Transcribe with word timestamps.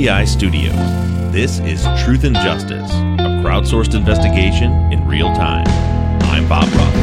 FBI 0.00 0.26
studios. 0.26 0.74
This 1.30 1.58
is 1.58 1.82
Truth 2.02 2.24
and 2.24 2.34
Justice, 2.36 2.90
a 2.90 3.42
crowdsourced 3.44 3.94
investigation 3.94 4.72
in 4.90 5.06
real 5.06 5.30
time. 5.34 5.66
I'm 6.22 6.48
Bob 6.48 6.72
Ruff. 6.72 6.94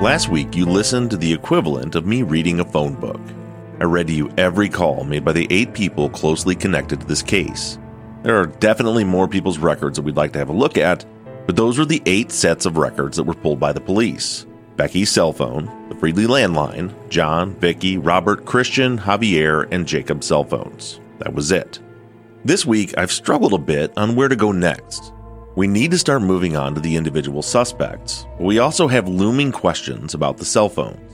Last 0.00 0.30
week, 0.30 0.56
you 0.56 0.64
listened 0.64 1.10
to 1.10 1.18
the 1.18 1.34
equivalent 1.34 1.94
of 1.94 2.06
me 2.06 2.22
reading 2.22 2.60
a 2.60 2.64
phone 2.64 2.94
book. 2.94 3.20
I 3.82 3.84
read 3.84 4.06
to 4.06 4.12
you 4.12 4.30
every 4.38 4.68
call 4.68 5.02
made 5.02 5.24
by 5.24 5.32
the 5.32 5.48
eight 5.50 5.74
people 5.74 6.08
closely 6.08 6.54
connected 6.54 7.00
to 7.00 7.06
this 7.06 7.20
case. 7.20 7.80
There 8.22 8.38
are 8.38 8.46
definitely 8.46 9.02
more 9.02 9.26
people's 9.26 9.58
records 9.58 9.96
that 9.96 10.04
we'd 10.04 10.16
like 10.16 10.32
to 10.34 10.38
have 10.38 10.50
a 10.50 10.52
look 10.52 10.78
at, 10.78 11.04
but 11.46 11.56
those 11.56 11.80
were 11.80 11.84
the 11.84 12.00
eight 12.06 12.30
sets 12.30 12.64
of 12.64 12.76
records 12.76 13.16
that 13.16 13.24
were 13.24 13.34
pulled 13.34 13.58
by 13.58 13.72
the 13.72 13.80
police 13.80 14.46
Becky's 14.76 15.10
cell 15.10 15.32
phone, 15.32 15.64
the 15.88 15.96
Friedli 15.96 16.28
landline, 16.28 16.94
John, 17.08 17.56
Vicky, 17.56 17.98
Robert, 17.98 18.44
Christian, 18.44 18.96
Javier, 18.96 19.66
and 19.72 19.84
Jacob's 19.84 20.28
cell 20.28 20.44
phones. 20.44 21.00
That 21.18 21.34
was 21.34 21.50
it. 21.50 21.80
This 22.44 22.64
week, 22.64 22.96
I've 22.96 23.10
struggled 23.10 23.52
a 23.52 23.58
bit 23.58 23.92
on 23.96 24.14
where 24.14 24.28
to 24.28 24.36
go 24.36 24.52
next. 24.52 25.12
We 25.56 25.66
need 25.66 25.90
to 25.90 25.98
start 25.98 26.22
moving 26.22 26.56
on 26.56 26.76
to 26.76 26.80
the 26.80 26.94
individual 26.94 27.42
suspects, 27.42 28.28
but 28.38 28.44
we 28.44 28.60
also 28.60 28.86
have 28.86 29.08
looming 29.08 29.50
questions 29.50 30.14
about 30.14 30.36
the 30.36 30.44
cell 30.44 30.68
phones. 30.68 31.11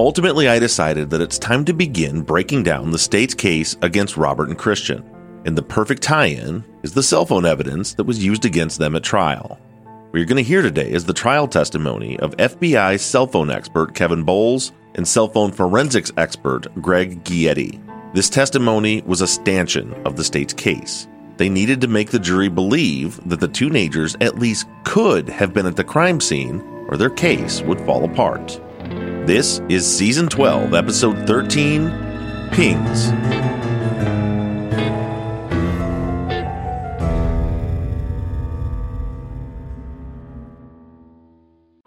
Ultimately, 0.00 0.48
I 0.48 0.60
decided 0.60 1.10
that 1.10 1.20
it's 1.20 1.40
time 1.40 1.64
to 1.64 1.72
begin 1.72 2.22
breaking 2.22 2.62
down 2.62 2.92
the 2.92 2.98
state's 2.98 3.34
case 3.34 3.76
against 3.82 4.16
Robert 4.16 4.48
and 4.48 4.56
Christian, 4.56 5.04
and 5.44 5.58
the 5.58 5.62
perfect 5.62 6.02
tie 6.02 6.26
in 6.26 6.62
is 6.84 6.94
the 6.94 7.02
cell 7.02 7.26
phone 7.26 7.44
evidence 7.44 7.94
that 7.94 8.04
was 8.04 8.24
used 8.24 8.44
against 8.44 8.78
them 8.78 8.94
at 8.94 9.02
trial. 9.02 9.58
What 9.82 10.18
you're 10.18 10.24
going 10.24 10.36
to 10.36 10.48
hear 10.48 10.62
today 10.62 10.88
is 10.88 11.04
the 11.04 11.12
trial 11.12 11.48
testimony 11.48 12.16
of 12.20 12.36
FBI 12.36 13.00
cell 13.00 13.26
phone 13.26 13.50
expert 13.50 13.96
Kevin 13.96 14.22
Bowles 14.22 14.70
and 14.94 15.06
cell 15.06 15.26
phone 15.26 15.50
forensics 15.50 16.12
expert 16.16 16.68
Greg 16.80 17.24
Gietti. 17.24 17.82
This 18.14 18.30
testimony 18.30 19.02
was 19.02 19.20
a 19.20 19.26
stanchion 19.26 19.92
of 20.06 20.14
the 20.14 20.22
state's 20.22 20.54
case. 20.54 21.08
They 21.38 21.48
needed 21.48 21.80
to 21.80 21.88
make 21.88 22.10
the 22.10 22.20
jury 22.20 22.48
believe 22.48 23.20
that 23.28 23.40
the 23.40 23.48
teenagers 23.48 24.16
at 24.20 24.38
least 24.38 24.68
could 24.84 25.28
have 25.28 25.52
been 25.52 25.66
at 25.66 25.74
the 25.74 25.82
crime 25.82 26.20
scene, 26.20 26.60
or 26.88 26.96
their 26.96 27.10
case 27.10 27.62
would 27.62 27.80
fall 27.80 28.04
apart. 28.04 28.60
This 29.28 29.60
is 29.68 29.86
Season 29.86 30.26
12, 30.26 30.72
Episode 30.72 31.26
13 31.26 31.90
Pings. 32.50 33.10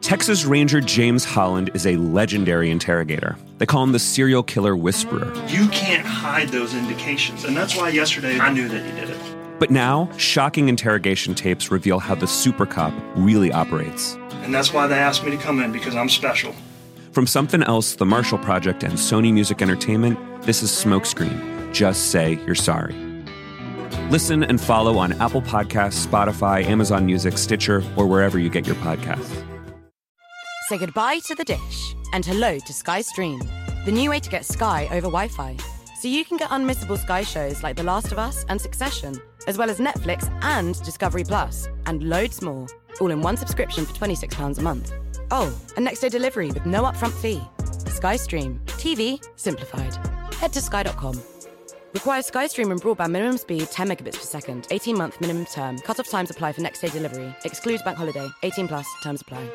Texas 0.03 0.45
Ranger 0.45 0.81
James 0.81 1.25
Holland 1.25 1.71
is 1.73 1.87
a 1.87 1.95
legendary 1.95 2.69
interrogator. 2.69 3.35
They 3.57 3.65
call 3.65 3.81
him 3.85 3.91
the 3.91 3.97
serial 3.97 4.43
killer 4.43 4.75
whisperer. 4.75 5.33
You 5.47 5.67
can't 5.69 6.05
hide 6.05 6.49
those 6.49 6.75
indications. 6.75 7.43
And 7.43 7.57
that's 7.57 7.75
why 7.75 7.89
yesterday 7.89 8.37
I 8.37 8.53
knew 8.53 8.69
that 8.69 8.85
he 8.85 8.91
did 9.01 9.09
it. 9.09 9.19
But 9.57 9.71
now, 9.71 10.15
shocking 10.15 10.69
interrogation 10.69 11.33
tapes 11.33 11.71
reveal 11.71 11.97
how 11.97 12.13
the 12.13 12.27
super 12.27 12.67
cop 12.67 12.93
really 13.15 13.51
operates. 13.51 14.13
And 14.43 14.53
that's 14.53 14.71
why 14.71 14.85
they 14.85 14.99
asked 14.99 15.23
me 15.23 15.31
to 15.31 15.37
come 15.37 15.59
in 15.59 15.71
because 15.71 15.95
I'm 15.95 16.07
special. 16.07 16.53
From 17.11 17.27
Something 17.27 17.61
Else, 17.63 17.95
The 17.95 18.05
Marshall 18.05 18.37
Project, 18.37 18.83
and 18.83 18.93
Sony 18.93 19.33
Music 19.33 19.61
Entertainment, 19.61 20.17
this 20.43 20.63
is 20.63 20.71
Smokescreen. 20.71 21.73
Just 21.73 22.09
say 22.09 22.39
you're 22.45 22.55
sorry. 22.55 22.95
Listen 24.09 24.43
and 24.43 24.61
follow 24.61 24.97
on 24.97 25.11
Apple 25.21 25.41
Podcasts, 25.41 26.07
Spotify, 26.07 26.63
Amazon 26.63 27.05
Music, 27.05 27.37
Stitcher, 27.37 27.83
or 27.97 28.07
wherever 28.07 28.39
you 28.39 28.49
get 28.49 28.65
your 28.65 28.77
podcasts. 28.77 29.43
Say 30.69 30.77
goodbye 30.77 31.19
to 31.25 31.35
the 31.35 31.43
dish 31.43 31.95
and 32.13 32.25
hello 32.25 32.59
to 32.59 32.73
Sky 32.73 33.01
Stream, 33.01 33.39
the 33.83 33.91
new 33.91 34.09
way 34.09 34.21
to 34.21 34.29
get 34.29 34.45
Sky 34.45 34.85
over 34.85 35.07
Wi 35.07 35.27
Fi. 35.27 35.57
So 35.99 36.07
you 36.07 36.23
can 36.23 36.37
get 36.37 36.49
unmissable 36.49 36.97
Sky 36.97 37.23
shows 37.23 37.61
like 37.61 37.75
The 37.75 37.83
Last 37.83 38.13
of 38.13 38.19
Us 38.19 38.45
and 38.47 38.59
Succession, 38.59 39.21
as 39.47 39.57
well 39.57 39.69
as 39.69 39.79
Netflix 39.79 40.31
and 40.43 40.81
Discovery 40.83 41.25
Plus, 41.25 41.67
and 41.87 42.03
loads 42.03 42.41
more, 42.41 42.67
all 43.01 43.11
in 43.11 43.21
one 43.21 43.35
subscription 43.35 43.85
for 43.85 43.93
£26 43.93 44.57
a 44.57 44.61
month. 44.61 44.93
Oh, 45.31 45.57
and 45.75 45.85
next 45.85 46.01
day 46.01 46.09
delivery 46.09 46.47
with 46.47 46.65
no 46.65 46.83
upfront 46.83 47.13
fee. 47.13 47.41
Sky 47.89 48.17
Stream, 48.17 48.59
TV 48.65 49.23
simplified. 49.37 49.95
Head 50.35 50.53
to 50.53 50.61
sky.com. 50.61 51.21
Requires 51.93 52.29
SkyStream 52.29 52.71
and 52.71 52.81
broadband 52.81 53.11
minimum 53.11 53.37
speed 53.37 53.67
10 53.69 53.89
megabits 53.89 54.13
per 54.17 54.23
second, 54.23 54.67
18 54.71 54.97
month 54.97 55.19
minimum 55.19 55.45
term. 55.45 55.77
Cut-off 55.79 56.09
times 56.09 56.29
apply 56.29 56.53
for 56.53 56.61
next 56.61 56.79
day 56.79 56.89
delivery. 56.89 57.35
Excludes 57.43 57.83
bank 57.83 57.97
holiday. 57.97 58.29
18 58.43 58.67
plus. 58.67 58.87
Terms 59.03 59.21
apply. 59.21 59.49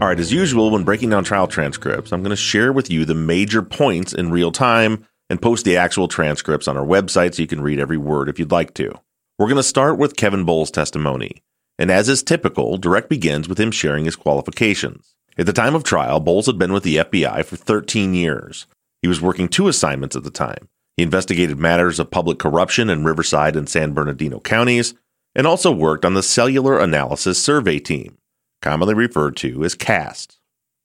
All 0.00 0.06
right, 0.06 0.20
as 0.20 0.32
usual, 0.32 0.70
when 0.70 0.84
breaking 0.84 1.10
down 1.10 1.24
trial 1.24 1.48
transcripts, 1.48 2.12
I'm 2.12 2.22
going 2.22 2.30
to 2.30 2.36
share 2.36 2.72
with 2.72 2.88
you 2.88 3.04
the 3.04 3.16
major 3.16 3.62
points 3.62 4.12
in 4.12 4.30
real 4.30 4.52
time 4.52 5.04
and 5.30 5.42
post 5.42 5.64
the 5.64 5.76
actual 5.76 6.08
transcripts 6.08 6.68
on 6.68 6.76
our 6.76 6.84
website 6.84 7.34
so 7.34 7.42
you 7.42 7.48
can 7.48 7.60
read 7.60 7.78
every 7.78 7.96
word 7.96 8.28
if 8.28 8.38
you'd 8.38 8.50
like 8.50 8.74
to. 8.74 8.92
We're 9.38 9.46
going 9.46 9.56
to 9.56 9.62
start 9.62 9.98
with 9.98 10.16
Kevin 10.16 10.44
Bowles' 10.44 10.70
testimony. 10.70 11.42
And 11.78 11.90
as 11.90 12.08
is 12.08 12.22
typical, 12.22 12.76
Direct 12.76 13.08
begins 13.08 13.48
with 13.48 13.58
him 13.58 13.70
sharing 13.70 14.04
his 14.04 14.16
qualifications. 14.16 15.14
At 15.36 15.46
the 15.46 15.52
time 15.52 15.74
of 15.74 15.84
trial, 15.84 16.18
Bowles 16.18 16.46
had 16.46 16.58
been 16.58 16.72
with 16.72 16.82
the 16.82 16.96
FBI 16.96 17.44
for 17.44 17.56
13 17.56 18.14
years. 18.14 18.66
He 19.02 19.08
was 19.08 19.20
working 19.20 19.48
two 19.48 19.68
assignments 19.68 20.16
at 20.16 20.24
the 20.24 20.30
time. 20.30 20.68
He 20.96 21.04
investigated 21.04 21.58
matters 21.58 22.00
of 22.00 22.10
public 22.10 22.38
corruption 22.40 22.90
in 22.90 23.04
Riverside 23.04 23.54
and 23.54 23.68
San 23.68 23.92
Bernardino 23.92 24.40
counties, 24.40 24.94
and 25.36 25.46
also 25.46 25.70
worked 25.70 26.04
on 26.04 26.14
the 26.14 26.22
Cellular 26.22 26.78
Analysis 26.78 27.40
Survey 27.40 27.78
Team 27.78 28.18
commonly 28.60 28.94
referred 28.94 29.36
to 29.36 29.64
as 29.64 29.74
CAST. 29.74 30.37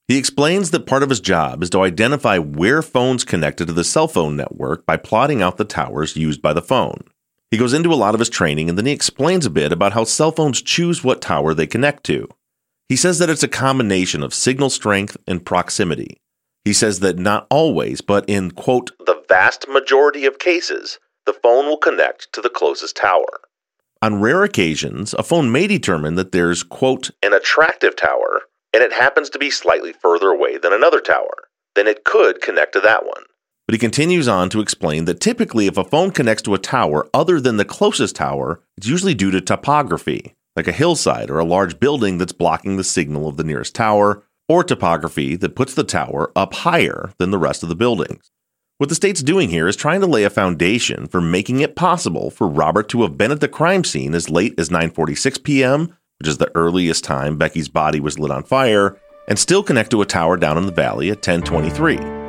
He 0.06 0.18
explains 0.18 0.70
that 0.70 0.86
part 0.86 1.02
of 1.02 1.08
his 1.08 1.20
job 1.20 1.62
is 1.62 1.70
to 1.70 1.82
identify 1.82 2.36
where 2.36 2.82
phones 2.82 3.24
connected 3.24 3.66
to 3.68 3.72
the 3.72 3.84
cell 3.84 4.06
phone 4.06 4.36
network 4.36 4.84
by 4.84 4.98
plotting 4.98 5.40
out 5.40 5.56
the 5.56 5.64
towers 5.64 6.14
used 6.16 6.42
by 6.42 6.52
the 6.52 6.60
phone. 6.60 7.04
He 7.50 7.56
goes 7.56 7.72
into 7.72 7.92
a 7.92 7.94
lot 7.94 8.14
of 8.14 8.18
his 8.18 8.28
training 8.28 8.68
and 8.68 8.76
then 8.76 8.84
he 8.84 8.92
explains 8.92 9.46
a 9.46 9.50
bit 9.50 9.72
about 9.72 9.94
how 9.94 10.04
cell 10.04 10.30
phones 10.30 10.60
choose 10.60 11.02
what 11.02 11.22
tower 11.22 11.54
they 11.54 11.66
connect 11.66 12.04
to. 12.04 12.28
He 12.88 12.96
says 12.96 13.18
that 13.18 13.30
it's 13.30 13.42
a 13.42 13.48
combination 13.48 14.22
of 14.22 14.34
signal 14.34 14.68
strength 14.68 15.16
and 15.26 15.44
proximity. 15.44 16.18
He 16.64 16.74
says 16.74 17.00
that 17.00 17.18
not 17.18 17.46
always, 17.50 18.02
but 18.02 18.28
in, 18.28 18.50
quote, 18.50 18.90
the 18.98 19.22
vast 19.28 19.66
majority 19.68 20.26
of 20.26 20.38
cases, 20.38 20.98
the 21.24 21.32
phone 21.32 21.66
will 21.66 21.78
connect 21.78 22.30
to 22.34 22.42
the 22.42 22.50
closest 22.50 22.96
tower. 22.96 23.40
On 24.02 24.20
rare 24.20 24.44
occasions, 24.44 25.14
a 25.14 25.22
phone 25.22 25.50
may 25.50 25.66
determine 25.66 26.14
that 26.16 26.32
there's, 26.32 26.62
quote, 26.62 27.10
an 27.22 27.32
attractive 27.32 27.96
tower, 27.96 28.42
and 28.74 28.82
it 28.82 28.92
happens 28.92 29.30
to 29.30 29.38
be 29.38 29.50
slightly 29.50 29.92
further 29.92 30.30
away 30.30 30.58
than 30.58 30.72
another 30.72 31.00
tower. 31.00 31.48
Then 31.76 31.86
it 31.86 32.04
could 32.04 32.42
connect 32.42 32.72
to 32.72 32.80
that 32.80 33.06
one. 33.06 33.22
But 33.68 33.74
he 33.74 33.78
continues 33.78 34.26
on 34.26 34.50
to 34.50 34.60
explain 34.60 35.04
that 35.04 35.20
typically, 35.20 35.68
if 35.68 35.78
a 35.78 35.84
phone 35.84 36.10
connects 36.10 36.42
to 36.42 36.54
a 36.54 36.58
tower 36.58 37.08
other 37.14 37.40
than 37.40 37.56
the 37.56 37.64
closest 37.64 38.16
tower, 38.16 38.60
it's 38.76 38.88
usually 38.88 39.14
due 39.14 39.30
to 39.30 39.40
topography, 39.40 40.34
like 40.56 40.66
a 40.66 40.72
hillside 40.72 41.30
or 41.30 41.38
a 41.38 41.44
large 41.44 41.78
building 41.78 42.18
that's 42.18 42.32
blocking 42.32 42.76
the 42.76 42.84
signal 42.84 43.28
of 43.28 43.36
the 43.36 43.44
nearest 43.44 43.76
tower, 43.76 44.24
or 44.48 44.64
topography 44.64 45.36
that 45.36 45.56
puts 45.56 45.72
the 45.72 45.84
tower 45.84 46.32
up 46.34 46.52
higher 46.52 47.12
than 47.18 47.30
the 47.30 47.38
rest 47.38 47.62
of 47.62 47.68
the 47.68 47.76
buildings. 47.76 48.32
What 48.78 48.88
the 48.88 48.96
state's 48.96 49.22
doing 49.22 49.50
here 49.50 49.68
is 49.68 49.76
trying 49.76 50.00
to 50.00 50.06
lay 50.08 50.24
a 50.24 50.30
foundation 50.30 51.06
for 51.06 51.20
making 51.20 51.60
it 51.60 51.76
possible 51.76 52.28
for 52.28 52.48
Robert 52.48 52.88
to 52.88 53.02
have 53.02 53.16
been 53.16 53.30
at 53.30 53.40
the 53.40 53.48
crime 53.48 53.84
scene 53.84 54.14
as 54.14 54.28
late 54.28 54.58
as 54.58 54.68
9:46 54.68 55.44
p.m., 55.44 55.96
which 56.20 56.28
is 56.28 56.38
the 56.38 56.50
earliest 56.54 57.04
time 57.04 57.36
Becky's 57.36 57.68
body 57.68 58.00
was 58.00 58.18
lit 58.18 58.30
on 58.30 58.42
fire, 58.42 58.98
and 59.28 59.38
still 59.38 59.62
connect 59.62 59.90
to 59.90 60.02
a 60.02 60.06
tower 60.06 60.36
down 60.36 60.58
in 60.58 60.66
the 60.66 60.72
valley 60.72 61.10
at 61.10 61.26
1023. 61.26 62.24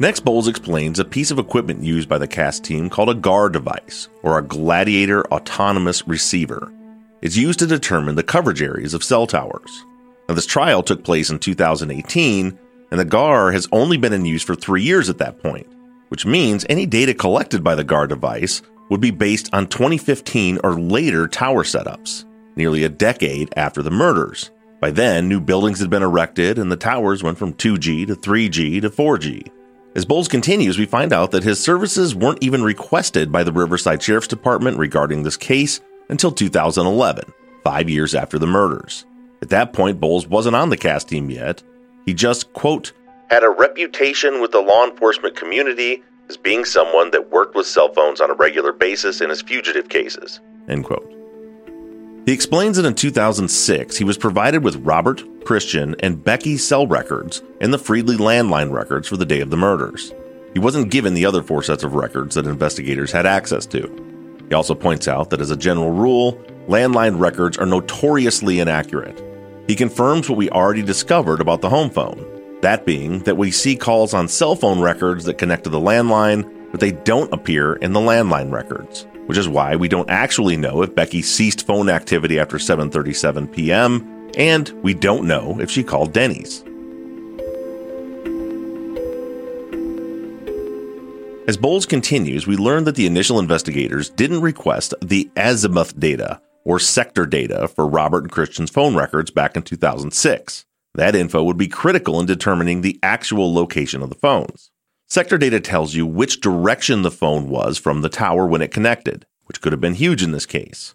Next, 0.00 0.24
Bowles 0.24 0.48
explains 0.48 0.98
a 0.98 1.04
piece 1.04 1.30
of 1.30 1.38
equipment 1.38 1.84
used 1.84 2.08
by 2.08 2.18
the 2.18 2.26
CAST 2.26 2.64
team 2.64 2.90
called 2.90 3.10
a 3.10 3.14
GAR 3.14 3.48
device, 3.48 4.08
or 4.22 4.36
a 4.36 4.42
Gladiator 4.42 5.24
Autonomous 5.32 6.08
Receiver. 6.08 6.72
It's 7.20 7.36
used 7.36 7.60
to 7.60 7.66
determine 7.66 8.16
the 8.16 8.24
coverage 8.24 8.62
areas 8.62 8.94
of 8.94 9.04
cell 9.04 9.28
towers. 9.28 9.84
Now, 10.28 10.34
this 10.34 10.46
trial 10.46 10.82
took 10.82 11.04
place 11.04 11.30
in 11.30 11.38
2018, 11.38 12.58
and 12.90 13.00
the 13.00 13.04
GAR 13.04 13.52
has 13.52 13.68
only 13.70 13.96
been 13.96 14.12
in 14.12 14.24
use 14.24 14.42
for 14.42 14.56
three 14.56 14.82
years 14.82 15.08
at 15.08 15.18
that 15.18 15.40
point, 15.40 15.68
which 16.12 16.26
means 16.26 16.66
any 16.68 16.84
data 16.84 17.14
collected 17.14 17.64
by 17.64 17.74
the 17.74 17.82
GAR 17.82 18.06
device 18.06 18.60
would 18.90 19.00
be 19.00 19.10
based 19.10 19.48
on 19.54 19.66
2015 19.66 20.58
or 20.62 20.78
later 20.78 21.26
tower 21.26 21.64
setups, 21.64 22.26
nearly 22.54 22.84
a 22.84 22.90
decade 22.90 23.50
after 23.56 23.80
the 23.80 23.90
murders. 23.90 24.50
By 24.78 24.90
then, 24.90 25.26
new 25.26 25.40
buildings 25.40 25.80
had 25.80 25.88
been 25.88 26.02
erected, 26.02 26.58
and 26.58 26.70
the 26.70 26.76
towers 26.76 27.22
went 27.22 27.38
from 27.38 27.54
2G 27.54 28.06
to 28.08 28.14
3G 28.14 28.82
to 28.82 28.90
4G. 28.90 29.50
As 29.94 30.04
Bowles 30.04 30.28
continues, 30.28 30.78
we 30.78 30.84
find 30.84 31.14
out 31.14 31.30
that 31.30 31.44
his 31.44 31.58
services 31.58 32.14
weren't 32.14 32.44
even 32.44 32.62
requested 32.62 33.32
by 33.32 33.42
the 33.42 33.50
Riverside 33.50 34.02
Sheriff's 34.02 34.28
Department 34.28 34.76
regarding 34.76 35.22
this 35.22 35.38
case 35.38 35.80
until 36.10 36.30
2011, 36.30 37.24
five 37.64 37.88
years 37.88 38.14
after 38.14 38.38
the 38.38 38.46
murders. 38.46 39.06
At 39.40 39.48
that 39.48 39.72
point, 39.72 39.98
Bowles 39.98 40.26
wasn't 40.26 40.56
on 40.56 40.68
the 40.68 40.76
cast 40.76 41.08
team 41.08 41.30
yet. 41.30 41.62
He 42.04 42.12
just, 42.12 42.52
quote, 42.52 42.92
had 43.32 43.42
a 43.42 43.48
reputation 43.48 44.42
with 44.42 44.52
the 44.52 44.60
law 44.60 44.84
enforcement 44.84 45.34
community 45.34 46.02
as 46.28 46.36
being 46.36 46.66
someone 46.66 47.10
that 47.12 47.30
worked 47.30 47.54
with 47.54 47.66
cell 47.66 47.90
phones 47.94 48.20
on 48.20 48.30
a 48.30 48.34
regular 48.34 48.74
basis 48.74 49.22
in 49.22 49.30
his 49.30 49.40
fugitive 49.40 49.88
cases, 49.88 50.38
end 50.68 50.84
quote. 50.84 51.10
He 52.26 52.32
explains 52.34 52.76
that 52.76 52.84
in 52.84 52.94
2006, 52.94 53.96
he 53.96 54.04
was 54.04 54.18
provided 54.18 54.62
with 54.62 54.76
Robert, 54.84 55.22
Christian, 55.46 55.96
and 56.00 56.22
Becky's 56.22 56.62
cell 56.62 56.86
records 56.86 57.42
and 57.62 57.72
the 57.72 57.78
Friedli 57.78 58.18
landline 58.18 58.70
records 58.70 59.08
for 59.08 59.16
the 59.16 59.24
day 59.24 59.40
of 59.40 59.48
the 59.48 59.56
murders. 59.56 60.12
He 60.52 60.58
wasn't 60.58 60.90
given 60.90 61.14
the 61.14 61.24
other 61.24 61.42
four 61.42 61.62
sets 61.62 61.84
of 61.84 61.94
records 61.94 62.34
that 62.34 62.46
investigators 62.46 63.12
had 63.12 63.24
access 63.24 63.64
to. 63.68 64.44
He 64.50 64.54
also 64.54 64.74
points 64.74 65.08
out 65.08 65.30
that 65.30 65.40
as 65.40 65.50
a 65.50 65.56
general 65.56 65.90
rule, 65.90 66.34
landline 66.68 67.18
records 67.18 67.56
are 67.56 67.64
notoriously 67.64 68.60
inaccurate. 68.60 69.24
He 69.68 69.74
confirms 69.74 70.28
what 70.28 70.36
we 70.36 70.50
already 70.50 70.82
discovered 70.82 71.40
about 71.40 71.62
the 71.62 71.70
home 71.70 71.88
phone 71.88 72.28
that 72.62 72.86
being 72.86 73.20
that 73.20 73.36
we 73.36 73.50
see 73.50 73.76
calls 73.76 74.14
on 74.14 74.28
cell 74.28 74.56
phone 74.56 74.80
records 74.80 75.24
that 75.24 75.38
connect 75.38 75.64
to 75.64 75.70
the 75.70 75.78
landline, 75.78 76.70
but 76.70 76.80
they 76.80 76.92
don't 76.92 77.32
appear 77.32 77.74
in 77.74 77.92
the 77.92 78.00
landline 78.00 78.50
records, 78.50 79.06
which 79.26 79.38
is 79.38 79.48
why 79.48 79.76
we 79.76 79.88
don't 79.88 80.10
actually 80.10 80.56
know 80.56 80.82
if 80.82 80.94
Becky 80.94 81.22
ceased 81.22 81.66
phone 81.66 81.88
activity 81.88 82.38
after 82.38 82.56
7:37 82.56 83.52
p.m. 83.52 84.30
and 84.36 84.70
we 84.82 84.94
don't 84.94 85.26
know 85.26 85.60
if 85.60 85.70
she 85.70 85.84
called 85.84 86.12
Denny's. 86.12 86.64
As 91.48 91.56
Bowles 91.56 91.86
continues, 91.86 92.46
we 92.46 92.56
learn 92.56 92.84
that 92.84 92.94
the 92.94 93.04
initial 93.04 93.40
investigators 93.40 94.08
didn't 94.08 94.42
request 94.42 94.94
the 95.02 95.28
azimuth 95.36 95.98
data 95.98 96.40
or 96.64 96.78
sector 96.78 97.26
data 97.26 97.66
for 97.66 97.86
Robert 97.86 98.22
and 98.22 98.30
Christian's 98.30 98.70
phone 98.70 98.94
records 98.94 99.32
back 99.32 99.56
in 99.56 99.62
2006. 99.62 100.64
That 100.94 101.16
info 101.16 101.42
would 101.42 101.56
be 101.56 101.68
critical 101.68 102.20
in 102.20 102.26
determining 102.26 102.80
the 102.80 102.98
actual 103.02 103.52
location 103.52 104.02
of 104.02 104.10
the 104.10 104.16
phones. 104.16 104.70
Sector 105.08 105.38
data 105.38 105.60
tells 105.60 105.94
you 105.94 106.06
which 106.06 106.40
direction 106.40 107.02
the 107.02 107.10
phone 107.10 107.48
was 107.48 107.78
from 107.78 108.02
the 108.02 108.08
tower 108.08 108.46
when 108.46 108.62
it 108.62 108.70
connected, 108.70 109.26
which 109.44 109.60
could 109.60 109.72
have 109.72 109.80
been 109.80 109.94
huge 109.94 110.22
in 110.22 110.32
this 110.32 110.46
case. 110.46 110.94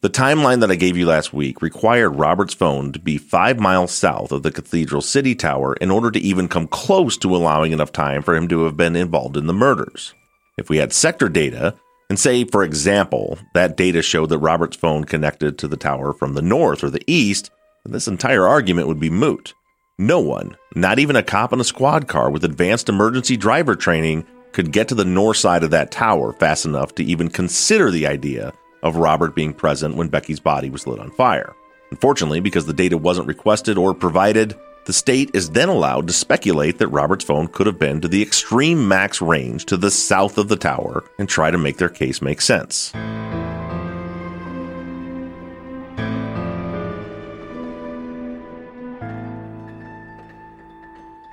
The 0.00 0.10
timeline 0.10 0.60
that 0.60 0.70
I 0.70 0.74
gave 0.74 0.96
you 0.96 1.06
last 1.06 1.32
week 1.32 1.62
required 1.62 2.10
Robert's 2.10 2.54
phone 2.54 2.92
to 2.92 2.98
be 2.98 3.16
five 3.16 3.58
miles 3.58 3.92
south 3.92 4.32
of 4.32 4.42
the 4.42 4.50
Cathedral 4.50 5.00
City 5.00 5.34
Tower 5.34 5.74
in 5.74 5.90
order 5.90 6.10
to 6.10 6.20
even 6.20 6.46
come 6.46 6.66
close 6.66 7.16
to 7.18 7.34
allowing 7.34 7.72
enough 7.72 7.90
time 7.90 8.22
for 8.22 8.34
him 8.36 8.46
to 8.48 8.64
have 8.64 8.76
been 8.76 8.96
involved 8.96 9.36
in 9.36 9.46
the 9.46 9.54
murders. 9.54 10.12
If 10.58 10.68
we 10.68 10.76
had 10.76 10.92
sector 10.92 11.28
data, 11.28 11.74
and 12.10 12.18
say, 12.18 12.44
for 12.44 12.62
example, 12.62 13.38
that 13.54 13.76
data 13.76 14.02
showed 14.02 14.28
that 14.28 14.38
Robert's 14.38 14.76
phone 14.76 15.04
connected 15.04 15.58
to 15.58 15.68
the 15.68 15.76
tower 15.76 16.12
from 16.12 16.34
the 16.34 16.42
north 16.42 16.84
or 16.84 16.90
the 16.90 17.02
east, 17.06 17.50
this 17.92 18.08
entire 18.08 18.46
argument 18.46 18.88
would 18.88 19.00
be 19.00 19.10
moot. 19.10 19.54
No 19.98 20.18
one, 20.18 20.56
not 20.74 20.98
even 20.98 21.16
a 21.16 21.22
cop 21.22 21.52
in 21.52 21.60
a 21.60 21.64
squad 21.64 22.08
car 22.08 22.30
with 22.30 22.44
advanced 22.44 22.88
emergency 22.88 23.36
driver 23.36 23.76
training, 23.76 24.26
could 24.52 24.72
get 24.72 24.88
to 24.88 24.94
the 24.94 25.04
north 25.04 25.36
side 25.36 25.62
of 25.62 25.70
that 25.70 25.90
tower 25.90 26.32
fast 26.32 26.64
enough 26.64 26.94
to 26.94 27.04
even 27.04 27.28
consider 27.28 27.90
the 27.90 28.06
idea 28.06 28.52
of 28.82 28.96
Robert 28.96 29.34
being 29.34 29.52
present 29.52 29.96
when 29.96 30.08
Becky's 30.08 30.40
body 30.40 30.70
was 30.70 30.86
lit 30.86 31.00
on 31.00 31.10
fire. 31.10 31.54
Unfortunately, 31.90 32.40
because 32.40 32.66
the 32.66 32.72
data 32.72 32.96
wasn't 32.96 33.28
requested 33.28 33.78
or 33.78 33.94
provided, 33.94 34.56
the 34.86 34.92
state 34.92 35.30
is 35.32 35.50
then 35.50 35.68
allowed 35.68 36.06
to 36.06 36.12
speculate 36.12 36.78
that 36.78 36.88
Robert's 36.88 37.24
phone 37.24 37.48
could 37.48 37.66
have 37.66 37.78
been 37.78 38.00
to 38.00 38.08
the 38.08 38.22
extreme 38.22 38.86
max 38.86 39.22
range 39.22 39.64
to 39.66 39.76
the 39.76 39.90
south 39.90 40.38
of 40.38 40.48
the 40.48 40.56
tower 40.56 41.04
and 41.18 41.28
try 41.28 41.50
to 41.50 41.58
make 41.58 41.78
their 41.78 41.88
case 41.88 42.20
make 42.20 42.40
sense. 42.40 42.92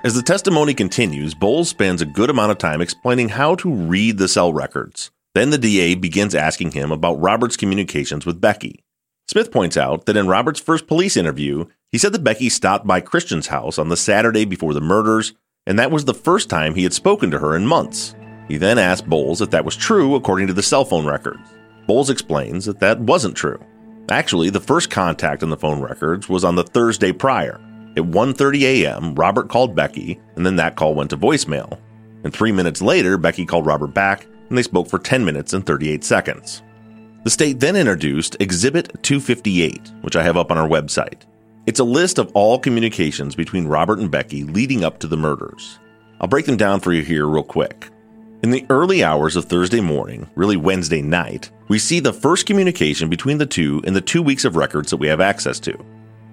As 0.04 0.14
the 0.14 0.22
testimony 0.22 0.74
continues, 0.74 1.32
Bowles 1.32 1.68
spends 1.68 2.02
a 2.02 2.06
good 2.06 2.28
amount 2.28 2.50
of 2.50 2.58
time 2.58 2.80
explaining 2.80 3.28
how 3.28 3.54
to 3.54 3.72
read 3.72 4.18
the 4.18 4.26
cell 4.26 4.52
records. 4.52 5.12
Then 5.36 5.50
the 5.50 5.58
DA 5.58 5.94
begins 5.94 6.34
asking 6.34 6.72
him 6.72 6.90
about 6.90 7.20
Robert's 7.20 7.56
communications 7.56 8.26
with 8.26 8.40
Becky. 8.40 8.82
Smith 9.28 9.52
points 9.52 9.76
out 9.76 10.06
that 10.06 10.16
in 10.16 10.26
Robert's 10.26 10.58
first 10.58 10.88
police 10.88 11.16
interview, 11.16 11.66
he 11.92 11.98
said 11.98 12.12
that 12.14 12.24
Becky 12.24 12.48
stopped 12.48 12.84
by 12.84 13.00
Christian's 13.00 13.46
house 13.46 13.78
on 13.78 13.90
the 13.90 13.96
Saturday 13.96 14.44
before 14.44 14.74
the 14.74 14.80
murders, 14.80 15.34
and 15.68 15.78
that 15.78 15.92
was 15.92 16.04
the 16.04 16.14
first 16.14 16.50
time 16.50 16.74
he 16.74 16.82
had 16.82 16.92
spoken 16.92 17.30
to 17.30 17.38
her 17.38 17.54
in 17.54 17.64
months. 17.64 18.16
He 18.48 18.56
then 18.56 18.78
asked 18.78 19.08
Bowles 19.08 19.40
if 19.40 19.50
that 19.50 19.64
was 19.64 19.76
true 19.76 20.16
according 20.16 20.48
to 20.48 20.52
the 20.52 20.64
cell 20.64 20.84
phone 20.84 21.06
records. 21.06 21.48
Bowles 21.86 22.10
explains 22.10 22.64
that 22.64 22.80
that 22.80 22.98
wasn't 22.98 23.36
true. 23.36 23.64
Actually, 24.10 24.50
the 24.50 24.58
first 24.58 24.90
contact 24.90 25.44
in 25.44 25.50
the 25.50 25.56
phone 25.56 25.80
records 25.80 26.28
was 26.28 26.42
on 26.42 26.56
the 26.56 26.64
Thursday 26.64 27.12
prior. 27.12 27.60
At 27.96 28.04
1:30 28.04 28.62
a.m., 28.62 29.14
Robert 29.14 29.48
called 29.48 29.76
Becky, 29.76 30.20
and 30.36 30.44
then 30.46 30.56
that 30.56 30.76
call 30.76 30.94
went 30.94 31.10
to 31.10 31.16
voicemail. 31.16 31.78
And 32.24 32.32
3 32.32 32.52
minutes 32.52 32.80
later, 32.80 33.18
Becky 33.18 33.44
called 33.44 33.66
Robert 33.66 33.94
back 33.94 34.26
and 34.52 34.58
they 34.58 34.62
spoke 34.62 34.86
for 34.86 34.98
10 34.98 35.24
minutes 35.24 35.54
and 35.54 35.64
38 35.64 36.04
seconds. 36.04 36.62
The 37.24 37.30
state 37.30 37.58
then 37.58 37.74
introduced 37.74 38.36
Exhibit 38.38 39.02
258, 39.02 39.90
which 40.02 40.14
I 40.14 40.22
have 40.22 40.36
up 40.36 40.50
on 40.50 40.58
our 40.58 40.68
website. 40.68 41.22
It's 41.64 41.80
a 41.80 41.84
list 41.84 42.18
of 42.18 42.30
all 42.34 42.58
communications 42.58 43.34
between 43.34 43.66
Robert 43.66 43.98
and 43.98 44.10
Becky 44.10 44.44
leading 44.44 44.84
up 44.84 44.98
to 44.98 45.06
the 45.06 45.16
murders. 45.16 45.78
I'll 46.20 46.28
break 46.28 46.44
them 46.44 46.58
down 46.58 46.80
for 46.80 46.92
you 46.92 47.02
here 47.02 47.26
real 47.26 47.42
quick. 47.42 47.88
In 48.42 48.50
the 48.50 48.66
early 48.68 49.02
hours 49.02 49.36
of 49.36 49.46
Thursday 49.46 49.80
morning, 49.80 50.28
really 50.34 50.58
Wednesday 50.58 51.00
night, 51.00 51.50
we 51.68 51.78
see 51.78 52.00
the 52.00 52.12
first 52.12 52.44
communication 52.44 53.08
between 53.08 53.38
the 53.38 53.46
two 53.46 53.80
in 53.84 53.94
the 53.94 54.02
2 54.02 54.20
weeks 54.20 54.44
of 54.44 54.56
records 54.56 54.90
that 54.90 54.98
we 54.98 55.06
have 55.06 55.20
access 55.20 55.58
to. 55.60 55.78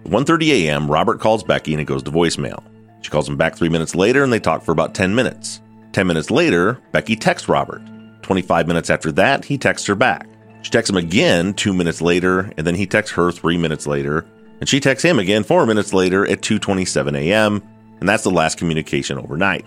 1:30 0.05 0.65
a.m., 0.65 0.89
Robert 0.89 1.19
calls 1.19 1.43
Becky 1.43 1.73
and 1.73 1.81
it 1.81 1.85
goes 1.85 2.03
to 2.03 2.11
voicemail. 2.11 2.63
She 3.01 3.09
calls 3.09 3.27
him 3.27 3.37
back 3.37 3.55
3 3.55 3.69
minutes 3.69 3.95
later 3.95 4.23
and 4.23 4.31
they 4.31 4.39
talk 4.39 4.63
for 4.63 4.71
about 4.71 4.93
10 4.93 5.13
minutes. 5.13 5.61
10 5.93 6.07
minutes 6.07 6.29
later, 6.29 6.79
Becky 6.91 7.15
texts 7.15 7.49
Robert. 7.49 7.81
25 8.21 8.67
minutes 8.67 8.89
after 8.89 9.11
that, 9.13 9.45
he 9.45 9.57
texts 9.57 9.87
her 9.87 9.95
back. 9.95 10.27
She 10.61 10.71
texts 10.71 10.89
him 10.89 10.97
again 10.97 11.53
two 11.53 11.73
minutes 11.73 12.01
later, 12.01 12.51
and 12.57 12.67
then 12.67 12.75
he 12.75 12.85
texts 12.85 13.15
her 13.15 13.31
three 13.31 13.57
minutes 13.57 13.87
later, 13.87 14.25
and 14.59 14.67
she 14.67 14.79
texts 14.79 15.05
him 15.05 15.17
again 15.17 15.43
four 15.43 15.65
minutes 15.65 15.93
later 15.93 16.27
at 16.27 16.41
2:27 16.41 17.17
a.m., 17.17 17.63
and 17.99 18.07
that's 18.07 18.23
the 18.23 18.31
last 18.31 18.57
communication 18.57 19.17
overnight. 19.17 19.65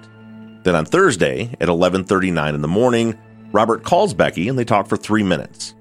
Then 0.65 0.77
on 0.77 0.85
Thursday 0.85 1.51
at 1.61 1.69
11:39 1.69 2.55
in 2.55 2.63
the 2.63 2.69
morning, 2.69 3.19
Robert 3.53 3.85
calls 3.85 4.15
Becky 4.15 4.49
and 4.49 4.59
they 4.59 4.65
talk 4.65 4.87
for 4.87 4.97
three 4.97 5.23
minutes. 5.23 5.75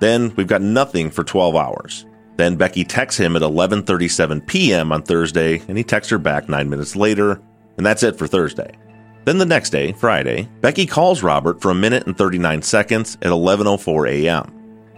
Then 0.00 0.32
we've 0.36 0.46
got 0.46 0.62
nothing 0.62 1.10
for 1.10 1.24
12 1.24 1.56
hours. 1.56 2.06
Then 2.38 2.54
Becky 2.54 2.84
texts 2.84 3.20
him 3.20 3.34
at 3.34 3.42
11:37 3.42 4.46
p.m. 4.46 4.92
on 4.92 5.02
Thursday, 5.02 5.60
and 5.66 5.76
he 5.76 5.82
texts 5.82 6.10
her 6.10 6.18
back 6.18 6.48
nine 6.48 6.70
minutes 6.70 6.94
later, 6.94 7.42
and 7.76 7.84
that's 7.84 8.04
it 8.04 8.16
for 8.16 8.28
Thursday. 8.28 8.78
Then 9.24 9.38
the 9.38 9.44
next 9.44 9.70
day, 9.70 9.92
Friday, 9.92 10.48
Becky 10.60 10.86
calls 10.86 11.24
Robert 11.24 11.60
for 11.60 11.72
a 11.72 11.74
minute 11.74 12.06
and 12.06 12.16
39 12.16 12.62
seconds 12.62 13.18
at 13.22 13.32
11:04 13.32 14.08
a.m. 14.08 14.54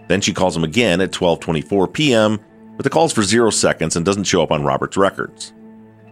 Then 0.07 0.21
she 0.21 0.33
calls 0.33 0.55
him 0.55 0.63
again 0.63 1.01
at 1.01 1.11
12:24 1.11 1.91
p.m., 1.91 2.39
but 2.77 2.83
the 2.83 2.91
call's 2.91 3.11
for 3.11 3.23
0 3.23 3.49
seconds 3.49 3.95
and 3.95 4.05
doesn't 4.05 4.25
show 4.25 4.43
up 4.43 4.51
on 4.51 4.63
Robert's 4.63 4.95
records. 4.95 5.51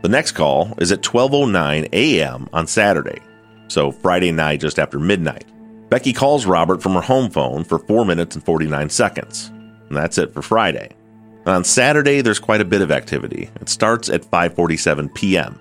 The 0.01 0.09
next 0.09 0.31
call 0.31 0.73
is 0.79 0.91
at 0.91 1.03
12:09 1.03 1.89
a.m. 1.93 2.49
on 2.51 2.65
Saturday, 2.65 3.21
so 3.67 3.91
Friday 3.91 4.31
night 4.31 4.61
just 4.61 4.79
after 4.79 4.99
midnight. 4.99 5.45
Becky 5.89 6.11
calls 6.11 6.47
Robert 6.47 6.81
from 6.81 6.93
her 6.93 7.01
home 7.01 7.29
phone 7.29 7.63
for 7.63 7.77
4 7.77 8.03
minutes 8.03 8.35
and 8.35 8.43
49 8.43 8.89
seconds. 8.89 9.49
And 9.89 9.97
that's 9.97 10.17
it 10.17 10.33
for 10.33 10.41
Friday. 10.41 10.95
On 11.49 11.63
Saturday 11.63 12.21
there's 12.21 12.37
quite 12.37 12.61
a 12.61 12.65
bit 12.65 12.81
of 12.81 12.91
activity. 12.91 13.49
It 13.59 13.69
starts 13.69 14.07
at 14.07 14.21
5:47 14.21 15.11
p.m. 15.15 15.57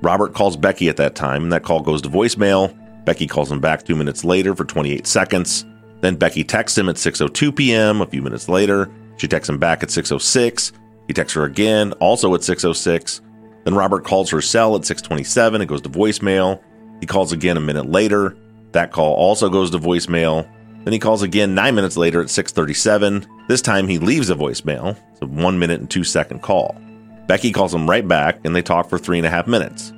Robert 0.00 0.32
calls 0.32 0.56
Becky 0.56 0.88
at 0.88 0.96
that 0.96 1.14
time, 1.14 1.42
and 1.42 1.52
that 1.52 1.62
call 1.62 1.82
goes 1.82 2.00
to 2.02 2.08
voicemail. 2.08 2.74
Becky 3.04 3.26
calls 3.26 3.52
him 3.52 3.60
back 3.60 3.82
two 3.82 3.94
minutes 3.94 4.24
later 4.24 4.54
for 4.54 4.64
28 4.64 5.06
seconds. 5.06 5.66
Then 6.00 6.16
Becky 6.16 6.42
texts 6.42 6.78
him 6.78 6.88
at 6.88 6.96
6:02 6.96 7.54
p.m. 7.54 8.00
A 8.00 8.06
few 8.06 8.22
minutes 8.22 8.48
later, 8.48 8.90
she 9.18 9.28
texts 9.28 9.50
him 9.50 9.58
back 9.58 9.82
at 9.82 9.90
6:06. 9.90 10.72
He 11.06 11.12
texts 11.12 11.34
her 11.34 11.44
again, 11.44 11.92
also 12.00 12.34
at 12.34 12.40
6:06. 12.40 13.20
Then 13.64 13.74
Robert 13.74 14.04
calls 14.04 14.30
her 14.30 14.40
cell 14.40 14.74
at 14.74 14.82
6:27. 14.86 15.60
It 15.60 15.66
goes 15.66 15.82
to 15.82 15.90
voicemail. 15.90 16.62
He 17.00 17.06
calls 17.06 17.32
again 17.32 17.58
a 17.58 17.60
minute 17.60 17.90
later. 17.90 18.38
That 18.72 18.90
call 18.90 19.12
also 19.12 19.50
goes 19.50 19.70
to 19.72 19.78
voicemail. 19.78 20.48
Then 20.86 20.92
he 20.92 21.00
calls 21.00 21.22
again 21.22 21.56
nine 21.56 21.74
minutes 21.74 21.96
later 21.96 22.20
at 22.20 22.30
6:37. 22.30 23.26
This 23.48 23.60
time 23.60 23.88
he 23.88 23.98
leaves 23.98 24.30
a 24.30 24.36
voicemail. 24.36 24.96
It's 25.10 25.20
a 25.20 25.26
one 25.26 25.58
minute 25.58 25.80
and 25.80 25.90
two 25.90 26.04
second 26.04 26.42
call. 26.42 26.76
Becky 27.26 27.50
calls 27.50 27.74
him 27.74 27.90
right 27.90 28.06
back 28.06 28.38
and 28.44 28.54
they 28.54 28.62
talk 28.62 28.88
for 28.88 28.96
three 28.96 29.18
and 29.18 29.26
a 29.26 29.30
half 29.30 29.48
minutes. 29.48 29.92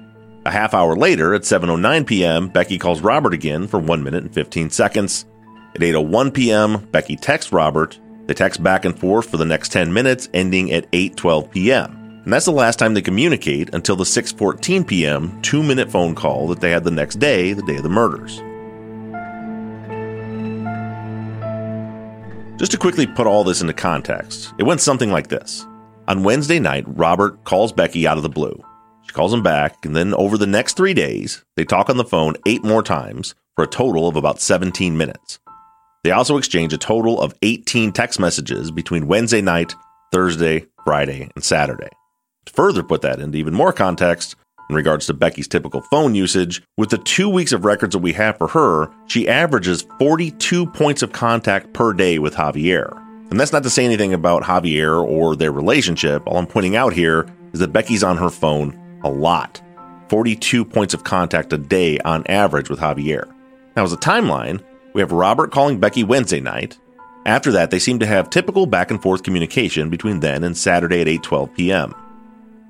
A 0.46 0.50
half 0.50 0.72
hour 0.72 0.96
later, 0.96 1.34
at 1.34 1.42
7.09 1.42 2.06
p.m., 2.06 2.48
Becky 2.48 2.78
calls 2.78 3.02
Robert 3.02 3.34
again 3.34 3.66
for 3.66 3.78
1 3.78 4.02
minute 4.02 4.22
and 4.22 4.32
15 4.32 4.70
seconds. 4.70 5.26
At 5.74 5.82
8.01 5.82 6.32
p.m., 6.32 6.88
Becky 6.90 7.16
texts 7.16 7.52
Robert. 7.52 8.00
They 8.26 8.32
text 8.32 8.62
back 8.62 8.86
and 8.86 8.98
forth 8.98 9.28
for 9.28 9.36
the 9.36 9.44
next 9.44 9.72
10 9.72 9.92
minutes, 9.92 10.30
ending 10.32 10.72
at 10.72 10.90
8.12 10.92 11.50
p.m. 11.50 12.22
And 12.24 12.32
that's 12.32 12.46
the 12.46 12.52
last 12.52 12.78
time 12.78 12.94
they 12.94 13.02
communicate 13.02 13.74
until 13.74 13.96
the 13.96 14.04
6.14 14.04 14.86
p.m. 14.86 15.42
two 15.42 15.62
minute 15.62 15.90
phone 15.90 16.14
call 16.14 16.48
that 16.48 16.62
they 16.62 16.70
had 16.70 16.84
the 16.84 16.90
next 16.90 17.16
day, 17.16 17.52
the 17.52 17.62
day 17.62 17.76
of 17.76 17.82
the 17.82 17.90
murders. 17.90 18.40
Just 22.58 22.72
to 22.72 22.76
quickly 22.76 23.06
put 23.06 23.28
all 23.28 23.44
this 23.44 23.60
into 23.60 23.72
context, 23.72 24.52
it 24.58 24.64
went 24.64 24.80
something 24.80 25.12
like 25.12 25.28
this. 25.28 25.64
On 26.08 26.24
Wednesday 26.24 26.58
night, 26.58 26.82
Robert 26.88 27.44
calls 27.44 27.72
Becky 27.72 28.04
out 28.04 28.16
of 28.16 28.24
the 28.24 28.28
blue. 28.28 28.60
She 29.02 29.12
calls 29.12 29.32
him 29.32 29.44
back, 29.44 29.84
and 29.84 29.94
then 29.94 30.12
over 30.14 30.36
the 30.36 30.44
next 30.44 30.76
three 30.76 30.92
days, 30.92 31.44
they 31.56 31.64
talk 31.64 31.88
on 31.88 31.98
the 31.98 32.04
phone 32.04 32.34
eight 32.46 32.64
more 32.64 32.82
times 32.82 33.36
for 33.54 33.62
a 33.62 33.68
total 33.68 34.08
of 34.08 34.16
about 34.16 34.40
17 34.40 34.96
minutes. 34.96 35.38
They 36.02 36.10
also 36.10 36.36
exchange 36.36 36.72
a 36.72 36.78
total 36.78 37.20
of 37.20 37.32
18 37.42 37.92
text 37.92 38.18
messages 38.18 38.72
between 38.72 39.06
Wednesday 39.06 39.40
night, 39.40 39.76
Thursday, 40.10 40.66
Friday, 40.84 41.30
and 41.36 41.44
Saturday. 41.44 41.90
To 42.46 42.52
further 42.52 42.82
put 42.82 43.02
that 43.02 43.20
into 43.20 43.38
even 43.38 43.54
more 43.54 43.72
context, 43.72 44.34
in 44.68 44.74
regards 44.74 45.06
to 45.06 45.14
Becky's 45.14 45.48
typical 45.48 45.80
phone 45.80 46.14
usage, 46.14 46.62
with 46.76 46.90
the 46.90 46.98
two 46.98 47.28
weeks 47.28 47.52
of 47.52 47.64
records 47.64 47.94
that 47.94 48.00
we 48.00 48.12
have 48.12 48.36
for 48.36 48.48
her, 48.48 48.90
she 49.06 49.28
averages 49.28 49.86
42 49.98 50.66
points 50.66 51.02
of 51.02 51.12
contact 51.12 51.72
per 51.72 51.92
day 51.92 52.18
with 52.18 52.34
Javier. 52.34 52.96
And 53.30 53.38
that's 53.38 53.52
not 53.52 53.62
to 53.62 53.70
say 53.70 53.84
anything 53.84 54.14
about 54.14 54.42
Javier 54.42 55.02
or 55.02 55.36
their 55.36 55.52
relationship. 55.52 56.22
All 56.26 56.38
I'm 56.38 56.46
pointing 56.46 56.76
out 56.76 56.92
here 56.92 57.26
is 57.52 57.60
that 57.60 57.72
Becky's 57.72 58.02
on 58.02 58.16
her 58.16 58.30
phone 58.30 58.78
a 59.04 59.10
lot 59.10 59.62
42 60.08 60.64
points 60.64 60.94
of 60.94 61.04
contact 61.04 61.52
a 61.52 61.58
day 61.58 61.98
on 61.98 62.26
average 62.28 62.70
with 62.70 62.80
Javier. 62.80 63.30
Now, 63.76 63.84
as 63.84 63.92
a 63.92 63.98
timeline, 63.98 64.62
we 64.94 65.00
have 65.02 65.12
Robert 65.12 65.52
calling 65.52 65.78
Becky 65.78 66.02
Wednesday 66.02 66.40
night. 66.40 66.78
After 67.26 67.52
that, 67.52 67.70
they 67.70 67.78
seem 67.78 67.98
to 67.98 68.06
have 68.06 68.30
typical 68.30 68.64
back 68.64 68.90
and 68.90 69.00
forth 69.02 69.22
communication 69.22 69.90
between 69.90 70.20
then 70.20 70.44
and 70.44 70.56
Saturday 70.56 71.02
at 71.02 71.06
8:12 71.06 71.54
p.m. 71.54 71.94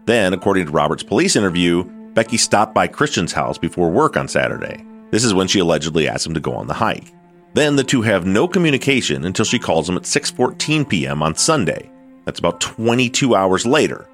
Then, 0.08 0.32
according 0.32 0.64
to 0.64 0.72
Robert's 0.72 1.02
police 1.02 1.36
interview, 1.36 1.84
Becky 2.14 2.38
stopped 2.38 2.72
by 2.72 2.86
Christian's 2.86 3.30
house 3.30 3.58
before 3.58 3.90
work 3.90 4.16
on 4.16 4.26
Saturday. 4.26 4.82
This 5.10 5.22
is 5.22 5.34
when 5.34 5.48
she 5.48 5.58
allegedly 5.58 6.08
asked 6.08 6.26
him 6.26 6.32
to 6.32 6.40
go 6.40 6.54
on 6.54 6.66
the 6.66 6.72
hike. 6.72 7.12
Then 7.52 7.76
the 7.76 7.84
two 7.84 8.00
have 8.00 8.24
no 8.24 8.48
communication 8.48 9.26
until 9.26 9.44
she 9.44 9.58
calls 9.58 9.86
him 9.86 9.98
at 9.98 10.04
6:14 10.04 10.88
p.m. 10.88 11.22
on 11.22 11.34
Sunday. 11.34 11.90
That's 12.24 12.38
about 12.38 12.58
22 12.58 13.34
hours 13.34 13.66
later. 13.66 14.08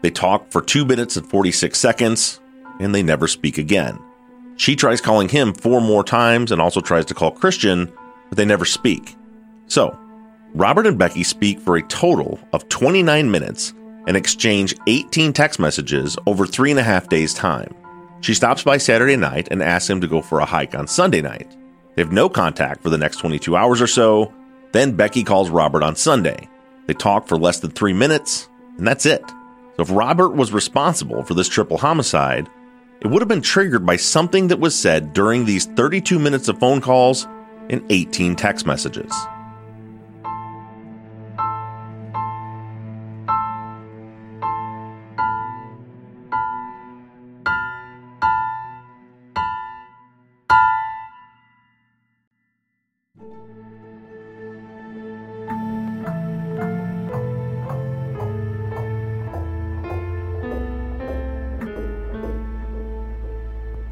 They 0.00 0.10
talk 0.10 0.50
for 0.50 0.62
2 0.62 0.86
minutes 0.86 1.18
and 1.18 1.28
46 1.28 1.78
seconds, 1.78 2.40
and 2.80 2.94
they 2.94 3.02
never 3.02 3.28
speak 3.28 3.58
again. 3.58 3.98
She 4.56 4.76
tries 4.76 5.02
calling 5.02 5.28
him 5.28 5.52
four 5.52 5.82
more 5.82 6.04
times 6.04 6.52
and 6.52 6.58
also 6.62 6.80
tries 6.80 7.04
to 7.04 7.14
call 7.14 7.32
Christian, 7.32 7.92
but 8.30 8.38
they 8.38 8.46
never 8.46 8.64
speak. 8.64 9.14
So, 9.66 9.94
Robert 10.54 10.86
and 10.86 10.96
Becky 10.96 11.22
speak 11.22 11.60
for 11.60 11.76
a 11.76 11.86
total 11.88 12.40
of 12.54 12.66
29 12.70 13.30
minutes 13.30 13.74
and 14.08 14.16
exchange 14.16 14.74
18 14.86 15.34
text 15.34 15.60
messages 15.60 16.16
over 16.26 16.46
three 16.46 16.70
and 16.70 16.80
a 16.80 16.82
half 16.82 17.10
days' 17.10 17.34
time. 17.34 17.72
She 18.22 18.32
stops 18.32 18.64
by 18.64 18.78
Saturday 18.78 19.16
night 19.16 19.48
and 19.50 19.62
asks 19.62 19.88
him 19.88 20.00
to 20.00 20.08
go 20.08 20.22
for 20.22 20.40
a 20.40 20.46
hike 20.46 20.74
on 20.74 20.88
Sunday 20.88 21.20
night. 21.20 21.54
They 21.94 22.02
have 22.02 22.10
no 22.10 22.30
contact 22.30 22.82
for 22.82 22.88
the 22.88 22.96
next 22.96 23.18
22 23.18 23.54
hours 23.54 23.82
or 23.82 23.86
so. 23.86 24.32
Then 24.72 24.96
Becky 24.96 25.22
calls 25.22 25.50
Robert 25.50 25.82
on 25.82 25.94
Sunday. 25.94 26.48
They 26.86 26.94
talk 26.94 27.28
for 27.28 27.36
less 27.36 27.60
than 27.60 27.70
three 27.70 27.92
minutes, 27.92 28.48
and 28.78 28.86
that's 28.86 29.04
it. 29.04 29.22
So 29.76 29.82
if 29.82 29.90
Robert 29.90 30.30
was 30.30 30.52
responsible 30.52 31.22
for 31.22 31.34
this 31.34 31.48
triple 31.48 31.76
homicide, 31.76 32.48
it 33.02 33.08
would 33.08 33.20
have 33.20 33.28
been 33.28 33.42
triggered 33.42 33.84
by 33.84 33.96
something 33.96 34.48
that 34.48 34.58
was 34.58 34.74
said 34.74 35.12
during 35.12 35.44
these 35.44 35.66
32 35.66 36.18
minutes 36.18 36.48
of 36.48 36.58
phone 36.58 36.80
calls 36.80 37.28
and 37.68 37.84
18 37.90 38.36
text 38.36 38.64
messages. 38.64 39.12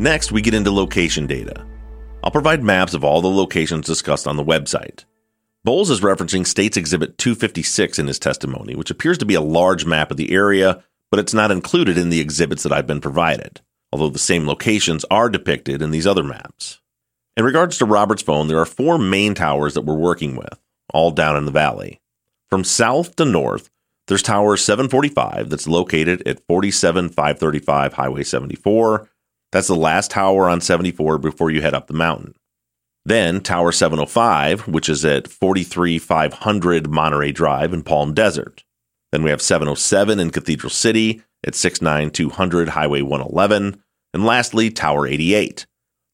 Next, 0.06 0.30
we 0.30 0.40
get 0.40 0.54
into 0.54 0.70
location 0.70 1.26
data. 1.26 1.66
I'll 2.22 2.30
provide 2.30 2.62
maps 2.62 2.94
of 2.94 3.02
all 3.02 3.20
the 3.20 3.28
locations 3.28 3.86
discussed 3.86 4.28
on 4.28 4.36
the 4.36 4.44
website. 4.44 5.04
Bowles 5.64 5.90
is 5.90 6.00
referencing 6.00 6.46
States 6.46 6.76
Exhibit 6.76 7.18
256 7.18 7.98
in 7.98 8.06
his 8.06 8.20
testimony, 8.20 8.76
which 8.76 8.92
appears 8.92 9.18
to 9.18 9.26
be 9.26 9.34
a 9.34 9.40
large 9.40 9.84
map 9.84 10.12
of 10.12 10.16
the 10.16 10.30
area, 10.30 10.84
but 11.10 11.18
it's 11.18 11.34
not 11.34 11.50
included 11.50 11.98
in 11.98 12.10
the 12.10 12.20
exhibits 12.20 12.62
that 12.62 12.72
I've 12.72 12.86
been 12.86 13.00
provided, 13.00 13.60
although 13.90 14.08
the 14.08 14.20
same 14.20 14.46
locations 14.46 15.04
are 15.10 15.28
depicted 15.28 15.82
in 15.82 15.90
these 15.90 16.06
other 16.06 16.22
maps. 16.22 16.80
In 17.36 17.44
regards 17.44 17.76
to 17.78 17.84
Robert's 17.84 18.22
phone, 18.22 18.46
there 18.46 18.60
are 18.60 18.64
four 18.64 18.98
main 18.98 19.34
towers 19.34 19.74
that 19.74 19.82
we're 19.82 19.96
working 19.96 20.36
with, 20.36 20.60
all 20.94 21.10
down 21.10 21.36
in 21.36 21.46
the 21.46 21.50
valley. 21.50 22.00
From 22.48 22.62
south 22.62 23.16
to 23.16 23.24
north, 23.24 23.70
there's 24.06 24.22
Tower 24.22 24.56
745 24.56 25.50
that's 25.50 25.66
located 25.66 26.22
at 26.28 26.46
47535 26.46 27.94
Highway 27.94 28.22
74 28.22 29.08
that's 29.52 29.68
the 29.68 29.76
last 29.76 30.10
tower 30.10 30.48
on 30.48 30.60
74 30.60 31.18
before 31.18 31.50
you 31.50 31.62
head 31.62 31.74
up 31.74 31.86
the 31.86 31.94
mountain. 31.94 32.34
Then 33.04 33.40
Tower 33.40 33.70
705, 33.70 34.66
which 34.66 34.88
is 34.88 35.04
at 35.04 35.28
43500 35.28 36.90
Monterey 36.90 37.30
Drive 37.30 37.72
in 37.72 37.82
Palm 37.82 38.12
Desert. 38.12 38.64
Then 39.12 39.22
we 39.22 39.30
have 39.30 39.40
707 39.40 40.18
in 40.18 40.30
Cathedral 40.30 40.70
City 40.70 41.22
at 41.46 41.54
69200 41.54 42.70
Highway 42.70 43.02
111. 43.02 43.80
And 44.12 44.26
lastly, 44.26 44.70
Tower 44.70 45.06
88. 45.06 45.66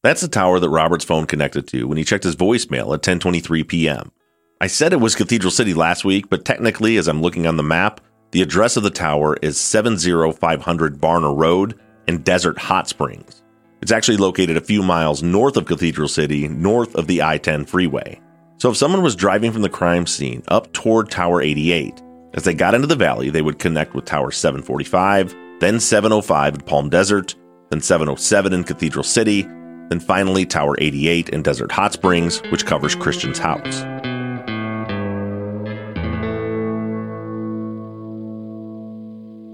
That's 0.02 0.20
the 0.20 0.28
tower 0.28 0.58
that 0.60 0.68
Robert's 0.68 1.04
phone 1.04 1.26
connected 1.26 1.66
to 1.68 1.84
when 1.84 1.96
he 1.96 2.04
checked 2.04 2.24
his 2.24 2.36
voicemail 2.36 2.92
at 2.92 3.02
10:23 3.02 3.66
p.m. 3.66 4.12
I 4.60 4.66
said 4.66 4.92
it 4.92 5.00
was 5.00 5.14
Cathedral 5.14 5.50
City 5.50 5.74
last 5.74 6.04
week, 6.04 6.28
but 6.28 6.44
technically 6.44 6.96
as 6.96 7.08
I'm 7.08 7.22
looking 7.22 7.46
on 7.46 7.56
the 7.56 7.62
map, 7.62 8.00
the 8.32 8.42
address 8.42 8.76
of 8.76 8.82
the 8.82 8.90
tower 8.90 9.36
is 9.42 9.58
70500 9.58 10.96
Varner 10.96 11.32
Road 11.32 11.78
and 12.08 12.24
Desert 12.24 12.58
Hot 12.58 12.88
Springs. 12.88 13.42
It's 13.80 13.92
actually 13.92 14.16
located 14.16 14.56
a 14.56 14.60
few 14.60 14.82
miles 14.82 15.22
north 15.22 15.56
of 15.56 15.66
Cathedral 15.66 16.08
City, 16.08 16.46
north 16.48 16.94
of 16.94 17.06
the 17.06 17.22
I 17.22 17.38
10 17.38 17.64
freeway. 17.64 18.20
So 18.58 18.70
if 18.70 18.76
someone 18.76 19.02
was 19.02 19.16
driving 19.16 19.50
from 19.50 19.62
the 19.62 19.68
crime 19.68 20.06
scene 20.06 20.44
up 20.48 20.72
toward 20.72 21.10
Tower 21.10 21.42
88, 21.42 22.00
as 22.34 22.44
they 22.44 22.54
got 22.54 22.74
into 22.74 22.86
the 22.86 22.94
valley, 22.94 23.28
they 23.28 23.42
would 23.42 23.58
connect 23.58 23.94
with 23.94 24.04
Tower 24.04 24.30
745, 24.30 25.34
then 25.60 25.80
705 25.80 26.54
at 26.54 26.66
Palm 26.66 26.88
Desert, 26.88 27.34
then 27.70 27.80
707 27.80 28.52
in 28.52 28.64
Cathedral 28.64 29.02
City, 29.02 29.42
then 29.42 30.00
finally 30.00 30.46
Tower 30.46 30.76
88 30.78 31.28
in 31.30 31.42
Desert 31.42 31.72
Hot 31.72 31.92
Springs, 31.92 32.40
which 32.50 32.66
covers 32.66 32.94
Christian's 32.94 33.38
house. 33.38 33.82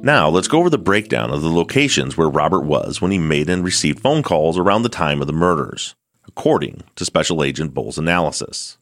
Now, 0.09 0.31
let's 0.31 0.49
go 0.49 0.61
over 0.61 0.71
the 0.71 0.79
breakdown 0.79 1.31
of 1.31 1.43
the 1.43 1.51
locations 1.51 2.17
where 2.17 2.31
Robert 2.31 2.63
was 2.63 2.99
when 2.99 3.11
he 3.11 3.19
made 3.19 3.51
and 3.51 3.63
received 3.63 4.01
phone 4.01 4.23
calls 4.23 4.57
around 4.57 4.81
the 4.81 4.89
time 4.89 5.21
of 5.21 5.27
the 5.27 5.35
murders, 5.35 5.97
according 6.27 6.83
to 6.97 7.05
Special 7.05 7.45
Agent 7.45 7.75
Bowles' 7.75 7.99
analysis. 7.99 8.79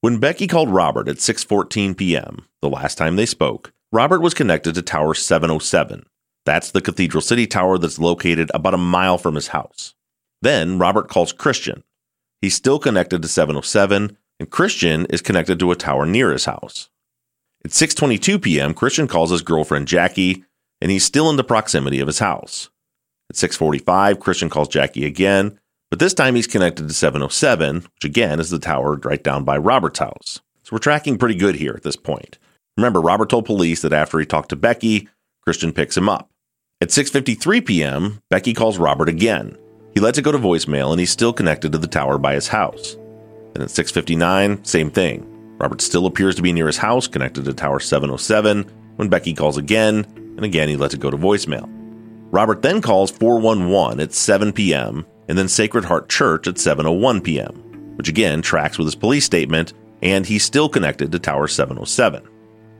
When 0.00 0.20
Becky 0.20 0.46
called 0.46 0.70
Robert 0.70 1.08
at 1.08 1.16
6:14 1.16 1.96
p.m., 1.96 2.46
the 2.62 2.68
last 2.68 2.96
time 2.96 3.16
they 3.16 3.26
spoke, 3.26 3.72
Robert 3.90 4.20
was 4.20 4.32
connected 4.32 4.76
to 4.76 4.82
Tower 4.82 5.12
707. 5.12 6.06
That's 6.46 6.70
the 6.70 6.80
Cathedral 6.80 7.20
City 7.20 7.48
tower 7.48 7.76
that's 7.76 7.98
located 7.98 8.48
about 8.54 8.74
a 8.74 8.78
mile 8.78 9.18
from 9.18 9.34
his 9.34 9.48
house. 9.48 9.96
Then 10.40 10.78
Robert 10.78 11.08
calls 11.08 11.32
Christian. 11.32 11.82
He's 12.40 12.54
still 12.54 12.78
connected 12.78 13.22
to 13.22 13.28
707, 13.28 14.16
and 14.38 14.50
Christian 14.50 15.06
is 15.06 15.20
connected 15.20 15.58
to 15.58 15.72
a 15.72 15.74
tower 15.74 16.06
near 16.06 16.30
his 16.30 16.44
house. 16.44 16.90
At 17.64 17.72
6:22 17.72 18.40
p.m., 18.40 18.72
Christian 18.72 19.08
calls 19.08 19.32
his 19.32 19.42
girlfriend 19.42 19.88
Jackie 19.88 20.44
and 20.80 20.90
he's 20.90 21.04
still 21.04 21.30
in 21.30 21.36
the 21.36 21.44
proximity 21.44 22.00
of 22.00 22.06
his 22.06 22.18
house. 22.18 22.70
At 23.30 23.36
6:45, 23.36 24.18
Christian 24.18 24.50
calls 24.50 24.68
Jackie 24.68 25.04
again, 25.04 25.58
but 25.90 25.98
this 25.98 26.14
time 26.14 26.34
he's 26.34 26.46
connected 26.46 26.88
to 26.88 26.94
707, 26.94 27.76
which 27.76 28.04
again 28.04 28.40
is 28.40 28.50
the 28.50 28.58
tower 28.58 28.96
right 28.96 29.22
down 29.22 29.44
by 29.44 29.56
Robert's 29.56 29.98
house. 29.98 30.40
So 30.62 30.70
we're 30.72 30.78
tracking 30.78 31.18
pretty 31.18 31.34
good 31.34 31.56
here 31.56 31.72
at 31.76 31.82
this 31.82 31.96
point. 31.96 32.38
Remember, 32.76 33.00
Robert 33.00 33.28
told 33.28 33.44
police 33.44 33.82
that 33.82 33.92
after 33.92 34.18
he 34.18 34.26
talked 34.26 34.50
to 34.50 34.56
Becky, 34.56 35.08
Christian 35.42 35.72
picks 35.72 35.96
him 35.96 36.08
up. 36.08 36.30
At 36.80 36.88
6:53 36.88 37.66
p.m., 37.66 38.20
Becky 38.30 38.54
calls 38.54 38.78
Robert 38.78 39.08
again. 39.08 39.56
He 39.94 40.00
lets 40.00 40.18
it 40.18 40.22
go 40.22 40.32
to 40.32 40.38
voicemail 40.38 40.90
and 40.92 41.00
he's 41.00 41.10
still 41.10 41.32
connected 41.32 41.72
to 41.72 41.78
the 41.78 41.86
tower 41.86 42.18
by 42.18 42.34
his 42.34 42.48
house. 42.48 42.96
Then 43.54 43.62
at 43.62 43.70
6:59, 43.70 44.64
same 44.64 44.90
thing. 44.90 45.26
Robert 45.58 45.80
still 45.80 46.06
appears 46.06 46.36
to 46.36 46.42
be 46.42 46.52
near 46.52 46.68
his 46.68 46.78
house, 46.78 47.06
connected 47.06 47.44
to 47.44 47.52
tower 47.52 47.80
707, 47.80 48.64
when 48.96 49.08
Becky 49.08 49.34
calls 49.34 49.58
again, 49.58 50.06
and 50.36 50.44
again 50.44 50.68
he 50.68 50.76
lets 50.76 50.94
it 50.94 51.00
go 51.00 51.10
to 51.10 51.16
voicemail. 51.16 51.68
Robert 52.32 52.62
then 52.62 52.80
calls 52.80 53.10
411 53.10 54.00
at 54.00 54.12
7 54.12 54.52
p.m. 54.52 55.04
and 55.28 55.36
then 55.36 55.48
Sacred 55.48 55.84
Heart 55.84 56.08
Church 56.08 56.46
at 56.46 56.54
7:01 56.54 57.24
p.m., 57.24 57.96
which 57.96 58.08
again 58.08 58.42
tracks 58.42 58.78
with 58.78 58.86
his 58.86 58.94
police 58.94 59.24
statement, 59.24 59.72
and 60.02 60.24
he's 60.24 60.44
still 60.44 60.68
connected 60.68 61.12
to 61.12 61.18
Tower 61.18 61.48
707. 61.48 62.26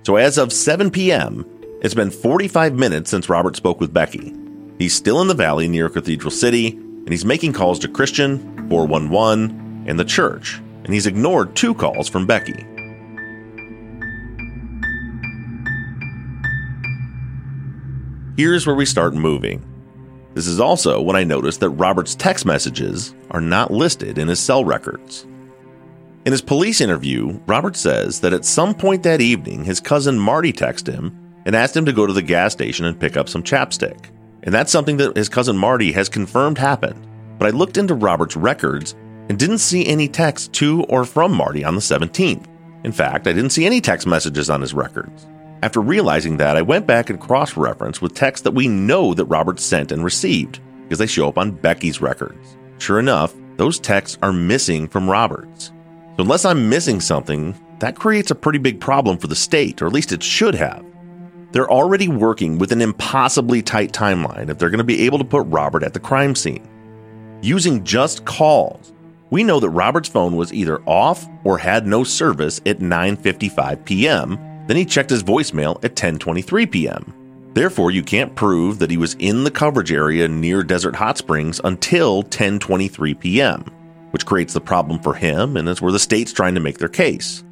So 0.04 0.16
as 0.16 0.38
of 0.38 0.52
7 0.52 0.90
p.m., 0.90 1.44
it's 1.82 1.94
been 1.94 2.10
45 2.10 2.74
minutes 2.74 3.10
since 3.10 3.28
Robert 3.28 3.56
spoke 3.56 3.80
with 3.80 3.92
Becky. 3.92 4.34
He's 4.78 4.94
still 4.94 5.20
in 5.20 5.28
the 5.28 5.34
valley 5.34 5.68
near 5.68 5.88
Cathedral 5.88 6.30
City, 6.30 6.68
and 6.70 7.08
he's 7.08 7.24
making 7.24 7.52
calls 7.52 7.78
to 7.80 7.88
Christian, 7.88 8.68
411, 8.68 9.84
and 9.86 9.98
the 9.98 10.04
church, 10.04 10.58
and 10.84 10.92
he's 10.92 11.06
ignored 11.06 11.56
two 11.56 11.74
calls 11.74 12.08
from 12.08 12.26
Becky. 12.26 12.64
Here's 18.40 18.66
where 18.66 18.74
we 18.74 18.86
start 18.86 19.12
moving. 19.12 19.62
This 20.32 20.46
is 20.46 20.60
also 20.60 20.98
when 21.02 21.14
I 21.14 21.24
noticed 21.24 21.60
that 21.60 21.68
Robert's 21.68 22.14
text 22.14 22.46
messages 22.46 23.14
are 23.32 23.40
not 23.42 23.70
listed 23.70 24.16
in 24.16 24.28
his 24.28 24.40
cell 24.40 24.64
records. 24.64 25.26
In 26.24 26.32
his 26.32 26.40
police 26.40 26.80
interview, 26.80 27.38
Robert 27.46 27.76
says 27.76 28.18
that 28.20 28.32
at 28.32 28.46
some 28.46 28.74
point 28.74 29.02
that 29.02 29.20
evening, 29.20 29.62
his 29.62 29.78
cousin 29.78 30.18
Marty 30.18 30.54
texted 30.54 30.94
him 30.94 31.34
and 31.44 31.54
asked 31.54 31.76
him 31.76 31.84
to 31.84 31.92
go 31.92 32.06
to 32.06 32.14
the 32.14 32.22
gas 32.22 32.54
station 32.54 32.86
and 32.86 32.98
pick 32.98 33.18
up 33.18 33.28
some 33.28 33.42
chapstick. 33.42 34.06
And 34.42 34.54
that's 34.54 34.72
something 34.72 34.96
that 34.96 35.18
his 35.18 35.28
cousin 35.28 35.58
Marty 35.58 35.92
has 35.92 36.08
confirmed 36.08 36.56
happened. 36.56 37.06
But 37.38 37.46
I 37.46 37.50
looked 37.50 37.76
into 37.76 37.92
Robert's 37.92 38.36
records 38.36 38.94
and 39.28 39.38
didn't 39.38 39.58
see 39.58 39.86
any 39.86 40.08
text 40.08 40.54
to 40.54 40.84
or 40.84 41.04
from 41.04 41.34
Marty 41.34 41.62
on 41.62 41.74
the 41.74 41.82
17th. 41.82 42.46
In 42.84 42.92
fact, 42.92 43.26
I 43.26 43.34
didn't 43.34 43.50
see 43.50 43.66
any 43.66 43.82
text 43.82 44.06
messages 44.06 44.48
on 44.48 44.62
his 44.62 44.72
records. 44.72 45.26
After 45.62 45.80
realizing 45.80 46.38
that, 46.38 46.56
I 46.56 46.62
went 46.62 46.86
back 46.86 47.10
and 47.10 47.20
cross 47.20 47.56
referenced 47.56 48.00
with 48.00 48.14
texts 48.14 48.44
that 48.44 48.54
we 48.54 48.66
know 48.66 49.12
that 49.12 49.26
Robert 49.26 49.60
sent 49.60 49.92
and 49.92 50.02
received 50.02 50.58
because 50.84 50.98
they 50.98 51.06
show 51.06 51.28
up 51.28 51.36
on 51.36 51.50
Becky's 51.50 52.00
records. 52.00 52.56
Sure 52.78 52.98
enough, 52.98 53.34
those 53.58 53.78
texts 53.78 54.16
are 54.22 54.32
missing 54.32 54.88
from 54.88 55.08
Robert's. 55.08 55.66
So, 55.66 56.22
unless 56.22 56.46
I'm 56.46 56.70
missing 56.70 56.98
something, 56.98 57.54
that 57.80 57.98
creates 57.98 58.30
a 58.30 58.34
pretty 58.34 58.58
big 58.58 58.80
problem 58.80 59.18
for 59.18 59.26
the 59.26 59.36
state, 59.36 59.82
or 59.82 59.86
at 59.86 59.92
least 59.92 60.12
it 60.12 60.22
should 60.22 60.54
have. 60.54 60.84
They're 61.52 61.70
already 61.70 62.08
working 62.08 62.58
with 62.58 62.72
an 62.72 62.80
impossibly 62.80 63.60
tight 63.60 63.92
timeline 63.92 64.48
if 64.48 64.58
they're 64.58 64.70
going 64.70 64.78
to 64.78 64.84
be 64.84 65.02
able 65.02 65.18
to 65.18 65.24
put 65.24 65.46
Robert 65.46 65.82
at 65.82 65.92
the 65.92 66.00
crime 66.00 66.34
scene. 66.34 66.66
Using 67.42 67.84
just 67.84 68.24
calls, 68.24 68.92
we 69.30 69.44
know 69.44 69.60
that 69.60 69.70
Robert's 69.70 70.08
phone 70.08 70.36
was 70.36 70.54
either 70.54 70.80
off 70.86 71.26
or 71.44 71.58
had 71.58 71.86
no 71.86 72.02
service 72.02 72.60
at 72.64 72.78
9:55 72.78 73.84
p.m. 73.84 74.49
Then 74.70 74.76
he 74.76 74.84
checked 74.84 75.10
his 75.10 75.24
voicemail 75.24 75.84
at 75.84 75.96
10:23 75.96 76.70
p.m. 76.70 77.12
Therefore, 77.54 77.90
you 77.90 78.04
can't 78.04 78.36
prove 78.36 78.78
that 78.78 78.90
he 78.92 78.96
was 78.98 79.14
in 79.18 79.42
the 79.42 79.50
coverage 79.50 79.90
area 79.90 80.28
near 80.28 80.62
Desert 80.62 80.94
Hot 80.94 81.18
Springs 81.18 81.60
until 81.64 82.22
10:23 82.22 83.18
p.m., 83.18 83.64
which 84.12 84.24
creates 84.24 84.52
the 84.54 84.60
problem 84.60 85.00
for 85.00 85.12
him 85.12 85.56
and 85.56 85.68
is 85.68 85.82
where 85.82 85.90
the 85.90 85.98
state's 85.98 86.32
trying 86.32 86.54
to 86.54 86.60
make 86.60 86.78
their 86.78 86.88
case. 86.88 87.42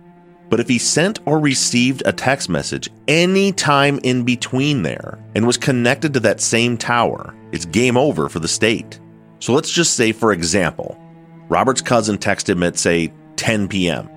But 0.48 0.60
if 0.60 0.68
he 0.68 0.78
sent 0.78 1.18
or 1.26 1.40
received 1.40 2.04
a 2.06 2.12
text 2.12 2.48
message 2.48 2.88
any 3.08 3.50
time 3.50 3.98
in 4.04 4.22
between 4.22 4.84
there 4.84 5.18
and 5.34 5.44
was 5.44 5.56
connected 5.56 6.14
to 6.14 6.20
that 6.20 6.40
same 6.40 6.78
tower, 6.78 7.34
it's 7.50 7.64
game 7.64 7.96
over 7.96 8.28
for 8.28 8.38
the 8.38 8.46
state. 8.46 9.00
So 9.40 9.54
let's 9.54 9.72
just 9.72 9.96
say, 9.96 10.12
for 10.12 10.32
example, 10.32 10.96
Robert's 11.48 11.82
cousin 11.82 12.16
texted 12.16 12.50
him 12.50 12.62
at, 12.62 12.78
say, 12.78 13.12
10 13.34 13.66
p.m., 13.66 14.08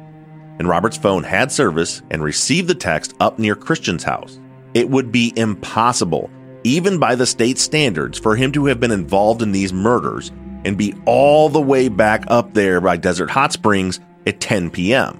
and 0.61 0.69
Robert's 0.69 0.95
phone 0.95 1.23
had 1.23 1.51
service 1.51 2.03
and 2.11 2.23
received 2.23 2.67
the 2.67 2.75
text 2.75 3.15
up 3.19 3.39
near 3.39 3.55
Christian's 3.55 4.03
house. 4.03 4.39
It 4.75 4.87
would 4.87 5.11
be 5.11 5.33
impossible, 5.35 6.29
even 6.63 6.99
by 6.99 7.15
the 7.15 7.25
state 7.25 7.57
standards, 7.57 8.19
for 8.19 8.35
him 8.35 8.51
to 8.51 8.67
have 8.67 8.79
been 8.79 8.91
involved 8.91 9.41
in 9.41 9.53
these 9.53 9.73
murders 9.73 10.31
and 10.63 10.77
be 10.77 10.93
all 11.07 11.49
the 11.49 11.59
way 11.59 11.89
back 11.89 12.25
up 12.27 12.53
there 12.53 12.79
by 12.79 12.95
Desert 12.95 13.31
Hot 13.31 13.51
Springs 13.51 14.01
at 14.27 14.39
10 14.39 14.69
p.m. 14.69 15.19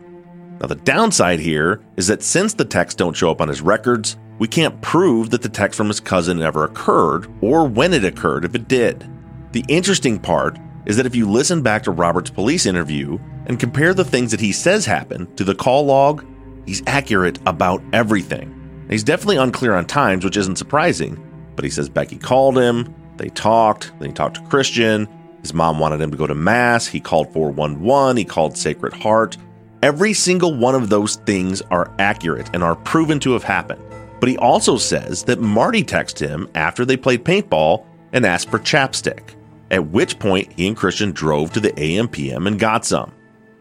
Now, 0.61 0.67
the 0.67 0.75
downside 0.75 1.39
here 1.39 1.81
is 1.97 2.05
that 2.05 2.21
since 2.21 2.53
the 2.53 2.63
texts 2.63 2.99
don't 2.99 3.17
show 3.17 3.31
up 3.31 3.41
on 3.41 3.47
his 3.47 3.63
records, 3.63 4.17
we 4.37 4.47
can't 4.47 4.79
prove 4.83 5.31
that 5.31 5.41
the 5.41 5.49
text 5.49 5.75
from 5.75 5.87
his 5.87 5.99
cousin 5.99 6.39
ever 6.43 6.65
occurred 6.65 7.25
or 7.41 7.67
when 7.67 7.95
it 7.95 8.05
occurred 8.05 8.45
if 8.45 8.53
it 8.53 8.67
did. 8.67 9.09
The 9.53 9.65
interesting 9.67 10.19
part 10.19 10.59
is 10.85 10.97
that 10.97 11.07
if 11.07 11.15
you 11.15 11.27
listen 11.27 11.63
back 11.63 11.81
to 11.81 11.91
Robert's 11.91 12.29
police 12.29 12.67
interview 12.67 13.17
and 13.51 13.59
compare 13.59 13.93
the 13.93 14.05
things 14.05 14.31
that 14.31 14.39
he 14.39 14.53
says 14.53 14.85
happened 14.85 15.35
to 15.35 15.43
the 15.43 15.53
call 15.53 15.83
log, 15.83 16.25
he's 16.65 16.81
accurate 16.87 17.37
about 17.45 17.83
everything. 17.91 18.85
He's 18.89 19.03
definitely 19.03 19.35
unclear 19.35 19.73
on 19.73 19.85
times, 19.87 20.23
which 20.23 20.37
isn't 20.37 20.55
surprising, 20.55 21.21
but 21.57 21.65
he 21.65 21.69
says 21.69 21.89
Becky 21.89 22.15
called 22.15 22.57
him, 22.57 22.95
they 23.17 23.27
talked, 23.27 23.91
then 23.99 24.07
he 24.07 24.13
talked 24.13 24.37
to 24.37 24.43
Christian, 24.43 25.05
his 25.41 25.53
mom 25.53 25.79
wanted 25.79 25.99
him 25.99 26.11
to 26.11 26.17
go 26.17 26.27
to 26.27 26.33
Mass, 26.33 26.87
he 26.87 27.01
called 27.01 27.33
411, 27.33 28.15
he 28.15 28.23
called 28.23 28.55
Sacred 28.55 28.93
Heart. 28.93 29.35
Every 29.83 30.13
single 30.13 30.55
one 30.55 30.73
of 30.73 30.89
those 30.89 31.17
things 31.17 31.61
are 31.71 31.93
accurate 31.99 32.49
and 32.53 32.63
are 32.63 32.77
proven 32.77 33.19
to 33.19 33.33
have 33.33 33.43
happened. 33.43 33.83
But 34.21 34.29
he 34.29 34.37
also 34.37 34.77
says 34.77 35.25
that 35.25 35.41
Marty 35.41 35.83
texted 35.83 36.25
him 36.25 36.47
after 36.55 36.85
they 36.85 36.95
played 36.95 37.25
paintball 37.25 37.85
and 38.13 38.25
asked 38.25 38.49
for 38.49 38.59
chapstick 38.59 39.35
at 39.71 39.87
which 39.87 40.19
point 40.19 40.53
he 40.53 40.69
and 40.69 40.77
Christian 40.77 41.11
drove 41.11 41.51
to 41.51 41.59
the 41.59 41.73
AMPM 41.73 42.47
and 42.47 42.57
got 42.57 42.85
some. 42.85 43.11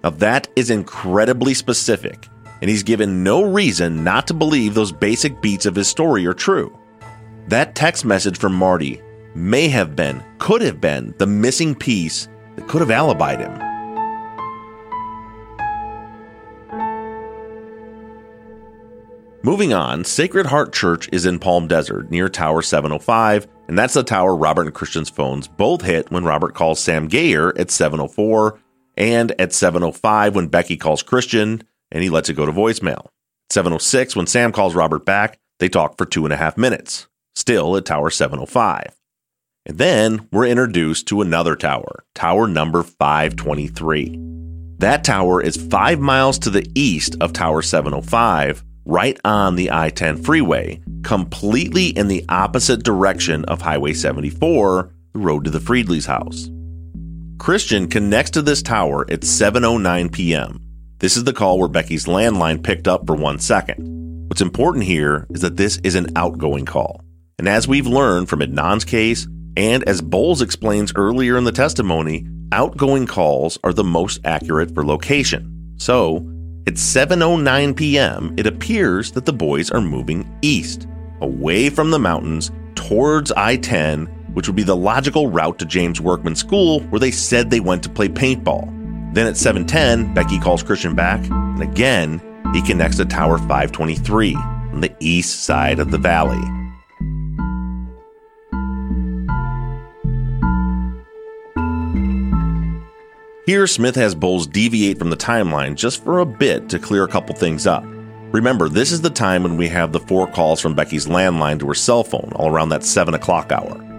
Now, 0.03 0.11
that 0.11 0.49
is 0.57 0.71
incredibly 0.71 1.55
specific, 1.55 2.29
and 2.61 2.71
he's 2.71 2.83
given 2.83 3.23
no 3.23 3.43
reason 3.43 4.03
not 4.03 4.27
to 4.29 4.35
believe 4.35 4.75
those 4.75 4.93
basic 4.93 5.41
beats 5.43 5.67
of 5.67 5.75
his 5.75 5.89
story 5.89 6.27
are 6.27 6.35
true. 6.35 6.77
That 7.49 7.75
text 7.75 8.05
message 8.05 8.39
from 8.39 8.55
Marty 8.55 9.03
may 9.35 9.69
have 9.69 9.95
been, 9.95 10.23
could 10.39 10.63
have 10.63 10.81
been, 10.81 11.15
the 11.19 11.27
missing 11.27 11.75
piece 11.75 12.29
that 12.57 12.69
could 12.69 12.81
have 12.81 12.91
alibied 12.91 13.41
him. 13.41 13.67
Moving 19.43 19.73
on, 19.73 20.05
Sacred 20.05 20.47
Heart 20.47 20.73
Church 20.73 21.09
is 21.13 21.25
in 21.25 21.39
Palm 21.39 21.67
Desert 21.67 22.11
near 22.11 22.29
Tower 22.29 22.61
705 22.63 23.47
and 23.71 23.79
that's 23.79 23.95
the 23.95 24.03
tower 24.03 24.35
Robert 24.35 24.67
and 24.67 24.75
Christian's 24.75 25.09
phones 25.09 25.47
both 25.47 25.83
hit 25.83 26.11
when 26.11 26.25
Robert 26.25 26.57
calls 26.57 26.81
Sam 26.81 27.07
Geyer 27.07 27.57
at 27.57 27.71
704 27.71 28.59
and 29.01 29.33
at 29.41 29.55
705 29.55 30.35
when 30.35 30.49
Becky 30.49 30.77
calls 30.77 31.03
Christian 31.03 31.63
and 31.91 32.03
he 32.03 32.11
lets 32.11 32.29
it 32.29 32.35
go 32.35 32.45
to 32.45 32.53
voicemail. 32.53 33.07
706 33.49 34.15
when 34.15 34.27
Sam 34.27 34.53
calls 34.53 34.75
Robert 34.75 35.07
back, 35.07 35.39
they 35.59 35.71
talk 35.71 35.97
for 35.97 36.05
two 36.05 36.25
and 36.25 36.35
a 36.35 36.37
half 36.37 36.59
minutes, 36.59 37.09
still 37.35 37.77
at 37.79 37.87
tower 37.87 38.11
705. 38.11 38.95
And 39.65 39.79
then 39.79 40.29
we're 40.31 40.47
introduced 40.47 41.09
to 41.09 41.23
another 41.23 41.57
tower, 41.57 42.05
tower 42.15 42.47
number 42.47 42.83
523. 42.83 44.19
That 44.79 45.03
tower 45.03 45.43
is 45.43 45.57
five 45.57 45.99
miles 45.99 46.39
to 46.41 46.51
the 46.51 46.71
east 46.75 47.17
of 47.23 47.33
tower 47.33 47.63
705 47.63 48.63
right 48.85 49.19
on 49.25 49.57
the 49.57 49.71
I 49.71 49.89
10 49.89 50.19
freeway, 50.19 50.83
completely 51.05 51.89
in 51.89 52.09
the 52.09 52.25
opposite 52.29 52.83
direction 52.83 53.47
of 53.47 53.63
Highway 53.63 53.95
74, 53.95 54.93
the 55.15 55.19
road 55.19 55.45
to 55.45 55.51
the 55.51 55.61
Friedli's 55.61 56.07
house. 56.07 56.51
Christian 57.41 57.89
connects 57.89 58.33
to 58.33 58.43
this 58.43 58.61
tower 58.61 59.11
at 59.11 59.23
7:09 59.23 60.13
p.m. 60.13 60.61
This 60.99 61.17
is 61.17 61.25
the 61.25 61.33
call 61.33 61.59
where 61.59 61.71
Becky's 61.71 62.05
landline 62.05 62.63
picked 62.63 62.87
up 62.87 63.07
for 63.07 63.17
1 63.17 63.39
second. 63.39 64.29
What's 64.29 64.43
important 64.43 64.85
here 64.85 65.27
is 65.31 65.41
that 65.41 65.57
this 65.57 65.79
is 65.79 65.95
an 65.95 66.09
outgoing 66.17 66.67
call. 66.67 67.03
And 67.39 67.49
as 67.49 67.67
we've 67.67 67.87
learned 67.87 68.29
from 68.29 68.41
Adnan's 68.41 68.85
case 68.85 69.27
and 69.57 69.83
as 69.85 70.03
Bowles 70.03 70.43
explains 70.43 70.93
earlier 70.95 71.39
in 71.39 71.45
the 71.45 71.51
testimony, 71.51 72.29
outgoing 72.53 73.07
calls 73.07 73.59
are 73.65 73.73
the 73.73 73.85
most 73.85 74.21
accurate 74.27 74.75
for 74.75 74.85
location. 74.85 75.75
So, 75.79 76.17
at 76.67 76.75
7:09 76.75 77.75
p.m., 77.75 78.35
it 78.37 78.47
appears 78.47 79.13
that 79.13 79.25
the 79.25 79.33
boys 79.33 79.71
are 79.71 79.81
moving 79.81 80.31
east, 80.43 80.87
away 81.23 81.71
from 81.71 81.91
the 81.91 81.99
mountains 81.99 82.51
towards 82.75 83.33
I-10, 83.33 84.15
which 84.35 84.47
would 84.47 84.57
be 84.57 84.63
the 84.63 84.77
logical 84.77 85.29
route 85.29 85.59
to 85.59 85.65
James 85.65 86.01
Workman 86.01 86.35
School 86.35 86.81
where 86.85 87.01
they 87.01 87.11
said 87.11 87.51
they 87.51 87.61
went 87.61 87.83
to 87.83 87.89
play 87.89 88.09
paintball. 88.09 88.69
Then 89.15 89.27
at 89.27 89.37
7:10, 89.37 90.15
Becky 90.15 90.39
calls 90.39 90.63
Christian 90.63 90.95
back, 90.95 91.21
and 91.31 91.63
again, 91.63 92.21
he 92.53 92.63
connects 92.63 92.97
to 92.99 93.05
Tower 93.05 93.39
523 93.39 94.35
on 94.35 94.81
the 94.81 94.95
east 95.01 95.45
side 95.45 95.79
of 95.79 95.91
the 95.91 95.99
valley. 95.99 96.41
Here, 103.47 103.67
Smith 103.67 103.97
has 103.97 104.15
Bowles 104.15 104.47
deviate 104.47 104.97
from 104.97 105.11
the 105.11 105.17
timeline 105.17 105.75
just 105.75 106.05
for 106.05 106.21
a 106.21 106.25
bit 106.27 106.69
to 106.69 106.79
clear 106.79 107.03
a 107.03 107.09
couple 107.09 107.35
things 107.35 107.67
up. 107.67 107.85
Remember, 108.33 108.69
this 108.69 108.93
is 108.93 109.01
the 109.01 109.11
time 109.11 109.43
when 109.43 109.57
we 109.57 109.69
have 109.69 109.91
the 109.91 109.99
four 109.99 110.29
calls 110.29 110.61
from 110.61 110.75
Becky's 110.75 111.09
landline 111.09 111.59
to 111.59 111.67
her 111.67 111.75
cell 111.75 112.05
phone, 112.05 112.31
all 112.37 112.49
around 112.49 112.69
that 112.69 112.85
7 112.85 113.13
o'clock 113.13 113.51
hour. 113.51 113.90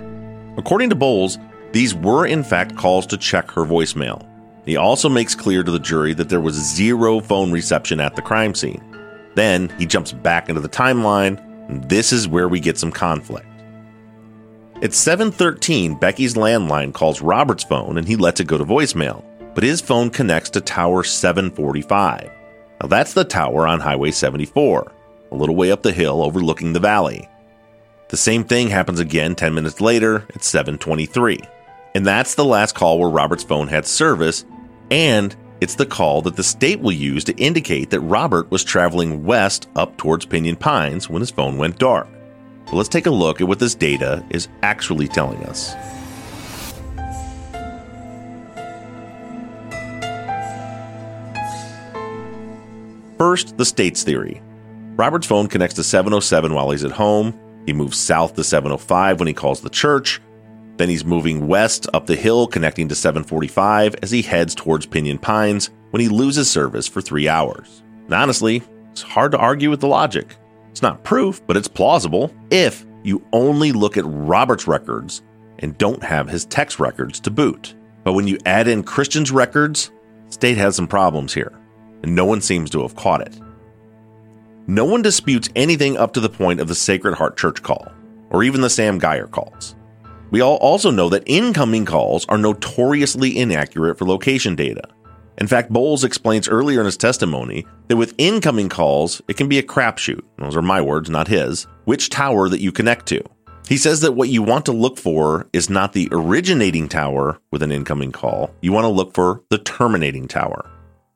According 0.61 0.89
to 0.91 0.95
Bowles, 0.95 1.39
these 1.71 1.95
were 1.95 2.25
in 2.25 2.43
fact 2.43 2.75
calls 2.77 3.07
to 3.07 3.17
check 3.17 3.49
her 3.51 3.65
voicemail. 3.65 4.25
He 4.63 4.77
also 4.77 5.09
makes 5.09 5.33
clear 5.33 5.63
to 5.63 5.71
the 5.71 5.79
jury 5.79 6.13
that 6.13 6.29
there 6.29 6.39
was 6.39 6.55
zero 6.55 7.19
phone 7.19 7.51
reception 7.51 7.99
at 7.99 8.15
the 8.15 8.21
crime 8.21 8.53
scene. 8.53 8.83
Then 9.33 9.69
he 9.79 9.85
jumps 9.85 10.11
back 10.11 10.49
into 10.49 10.61
the 10.61 10.69
timeline, 10.69 11.39
and 11.67 11.83
this 11.89 12.13
is 12.13 12.27
where 12.27 12.47
we 12.47 12.59
get 12.59 12.77
some 12.77 12.91
conflict. 12.91 13.47
At 14.83 14.91
7:13, 14.91 15.99
Becky's 15.99 16.35
landline 16.35 16.93
calls 16.93 17.21
Robert's 17.21 17.63
phone 17.63 17.97
and 17.97 18.07
he 18.07 18.15
lets 18.15 18.39
it 18.39 18.47
go 18.47 18.57
to 18.57 18.65
voicemail 18.65 19.23
but 19.53 19.63
his 19.63 19.81
phone 19.81 20.09
connects 20.09 20.49
to 20.51 20.61
Tower 20.61 21.03
745. 21.03 22.29
Now, 22.81 22.87
that's 22.87 23.13
the 23.13 23.23
tower 23.23 23.67
on 23.67 23.79
Highway 23.79 24.11
74, 24.11 24.91
a 25.31 25.35
little 25.35 25.55
way 25.55 25.71
up 25.71 25.83
the 25.83 25.91
hill 25.91 26.23
overlooking 26.23 26.73
the 26.73 26.79
valley. 26.79 27.27
The 28.11 28.17
same 28.17 28.43
thing 28.43 28.67
happens 28.67 28.99
again 28.99 29.35
10 29.35 29.53
minutes 29.53 29.79
later 29.79 30.27
at 30.35 30.43
723. 30.43 31.39
And 31.95 32.05
that's 32.05 32.35
the 32.35 32.43
last 32.43 32.75
call 32.75 32.99
where 32.99 33.09
Robert's 33.09 33.45
phone 33.45 33.69
had 33.69 33.87
service, 33.87 34.43
and 34.91 35.33
it's 35.61 35.75
the 35.75 35.85
call 35.85 36.21
that 36.23 36.35
the 36.35 36.43
state 36.43 36.81
will 36.81 36.91
use 36.91 37.23
to 37.23 37.35
indicate 37.37 37.89
that 37.89 38.01
Robert 38.01 38.51
was 38.51 38.65
traveling 38.65 39.23
west 39.23 39.69
up 39.77 39.95
towards 39.95 40.25
Pinyon 40.25 40.57
Pines 40.57 41.09
when 41.09 41.21
his 41.21 41.31
phone 41.31 41.57
went 41.57 41.79
dark. 41.79 42.09
So 42.69 42.75
let's 42.75 42.89
take 42.89 43.05
a 43.05 43.11
look 43.11 43.39
at 43.39 43.47
what 43.47 43.59
this 43.59 43.75
data 43.75 44.25
is 44.29 44.49
actually 44.61 45.07
telling 45.07 45.41
us. 45.45 45.73
First, 53.17 53.57
the 53.57 53.63
states 53.63 54.03
theory. 54.03 54.41
Robert's 54.97 55.27
phone 55.27 55.47
connects 55.47 55.75
to 55.75 55.83
707 55.85 56.53
while 56.53 56.71
he's 56.71 56.83
at 56.83 56.91
home. 56.91 57.39
He 57.65 57.73
moves 57.73 57.97
south 57.97 58.35
to 58.35 58.43
705 58.43 59.19
when 59.19 59.27
he 59.27 59.33
calls 59.33 59.61
the 59.61 59.69
church. 59.69 60.21
Then 60.77 60.89
he's 60.89 61.05
moving 61.05 61.47
west 61.47 61.87
up 61.93 62.07
the 62.07 62.15
hill, 62.15 62.47
connecting 62.47 62.87
to 62.89 62.95
745 62.95 63.95
as 64.01 64.11
he 64.11 64.21
heads 64.21 64.55
towards 64.55 64.85
Pinyon 64.85 65.19
Pines 65.19 65.69
when 65.91 66.01
he 66.01 66.09
loses 66.09 66.49
service 66.49 66.87
for 66.87 67.01
three 67.01 67.27
hours. 67.27 67.83
And 68.05 68.13
honestly, 68.13 68.63
it's 68.91 69.01
hard 69.01 69.31
to 69.33 69.37
argue 69.37 69.69
with 69.69 69.79
the 69.79 69.87
logic. 69.87 70.35
It's 70.71 70.81
not 70.81 71.03
proof, 71.03 71.45
but 71.45 71.57
it's 71.57 71.67
plausible 71.67 72.33
if 72.49 72.85
you 73.03 73.25
only 73.33 73.71
look 73.71 73.97
at 73.97 74.05
Robert's 74.05 74.67
records 74.67 75.21
and 75.59 75.77
don't 75.77 76.03
have 76.03 76.29
his 76.29 76.45
text 76.45 76.79
records 76.79 77.19
to 77.21 77.31
boot. 77.31 77.75
But 78.03 78.13
when 78.13 78.27
you 78.27 78.37
add 78.45 78.67
in 78.67 78.83
Christian's 78.83 79.31
records, 79.31 79.91
state 80.29 80.57
has 80.57 80.75
some 80.75 80.87
problems 80.87 81.33
here, 81.33 81.51
and 82.03 82.15
no 82.15 82.25
one 82.25 82.41
seems 82.41 82.69
to 82.71 82.81
have 82.81 82.95
caught 82.95 83.21
it. 83.21 83.39
No 84.71 84.85
one 84.85 85.01
disputes 85.01 85.49
anything 85.53 85.97
up 85.97 86.13
to 86.13 86.21
the 86.21 86.29
point 86.29 86.61
of 86.61 86.69
the 86.69 86.75
Sacred 86.75 87.15
Heart 87.15 87.35
Church 87.35 87.61
call, 87.61 87.91
or 88.29 88.41
even 88.41 88.61
the 88.61 88.69
Sam 88.69 88.99
Geyer 88.99 89.27
calls. 89.27 89.75
We 90.29 90.39
all 90.39 90.55
also 90.59 90.89
know 90.89 91.09
that 91.09 91.23
incoming 91.25 91.83
calls 91.83 92.25
are 92.29 92.37
notoriously 92.37 93.37
inaccurate 93.37 93.97
for 93.97 94.05
location 94.05 94.55
data. 94.55 94.83
In 95.39 95.47
fact, 95.47 95.73
Bowles 95.73 96.05
explains 96.05 96.47
earlier 96.47 96.79
in 96.79 96.85
his 96.85 96.95
testimony 96.95 97.65
that 97.89 97.97
with 97.97 98.15
incoming 98.17 98.69
calls, 98.69 99.21
it 99.27 99.35
can 99.35 99.49
be 99.49 99.59
a 99.59 99.61
crapshoot. 99.61 100.21
Those 100.37 100.55
are 100.55 100.61
my 100.61 100.79
words, 100.79 101.09
not 101.09 101.27
his. 101.27 101.67
Which 101.83 102.07
tower 102.07 102.47
that 102.47 102.61
you 102.61 102.71
connect 102.71 103.07
to. 103.07 103.21
He 103.67 103.75
says 103.75 103.99
that 103.99 104.13
what 104.13 104.29
you 104.29 104.41
want 104.41 104.65
to 104.67 104.71
look 104.71 104.97
for 104.97 105.49
is 105.51 105.69
not 105.69 105.91
the 105.91 106.07
originating 106.13 106.87
tower 106.87 107.41
with 107.51 107.61
an 107.61 107.73
incoming 107.73 108.13
call. 108.13 108.55
You 108.61 108.71
want 108.71 108.85
to 108.85 108.89
look 108.89 109.13
for 109.13 109.43
the 109.49 109.57
terminating 109.57 110.29
tower. 110.29 110.65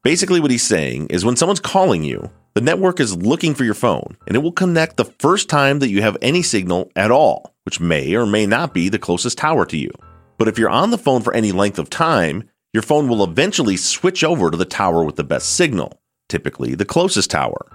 Basically, 0.06 0.40
what 0.40 0.52
he's 0.52 0.62
saying 0.62 1.08
is 1.08 1.26
when 1.26 1.36
someone's 1.36 1.60
calling 1.60 2.04
you, 2.04 2.30
the 2.54 2.62
network 2.62 3.00
is 3.00 3.18
looking 3.18 3.56
for 3.56 3.64
your 3.64 3.74
phone 3.74 4.16
and 4.28 4.36
it 4.36 4.40
will 4.44 4.52
connect 4.52 4.98
the 4.98 5.12
first 5.18 5.50
time 5.50 5.80
that 5.80 5.90
you 5.90 6.04
have 6.04 6.16
any 6.22 6.44
signal 6.44 6.92
at 6.96 7.10
all, 7.10 7.56
which 7.64 7.80
may 7.80 8.14
or 8.14 8.28
may 8.28 8.46
not 8.46 8.72
be 8.72 8.88
the 8.88 9.00
closest 9.00 9.40
tower 9.40 9.66
to 9.66 9.76
you. 9.76 9.90
But 10.38 10.48
if 10.48 10.60
you're 10.60 10.70
on 10.70 10.92
the 10.92 11.00
phone 11.00 11.24
for 11.24 11.34
any 11.34 11.52
length 11.52 11.80
of 11.80 11.90
time, 11.90 12.48
your 12.72 12.84
phone 12.84 13.08
will 13.08 13.24
eventually 13.24 13.78
switch 13.78 14.24
over 14.24 14.52
to 14.52 14.58
the 14.58 14.64
tower 14.64 15.04
with 15.04 15.16
the 15.16 15.24
best 15.24 15.56
signal, 15.56 16.00
typically 16.30 16.76
the 16.76 16.86
closest 16.86 17.32
tower. 17.32 17.66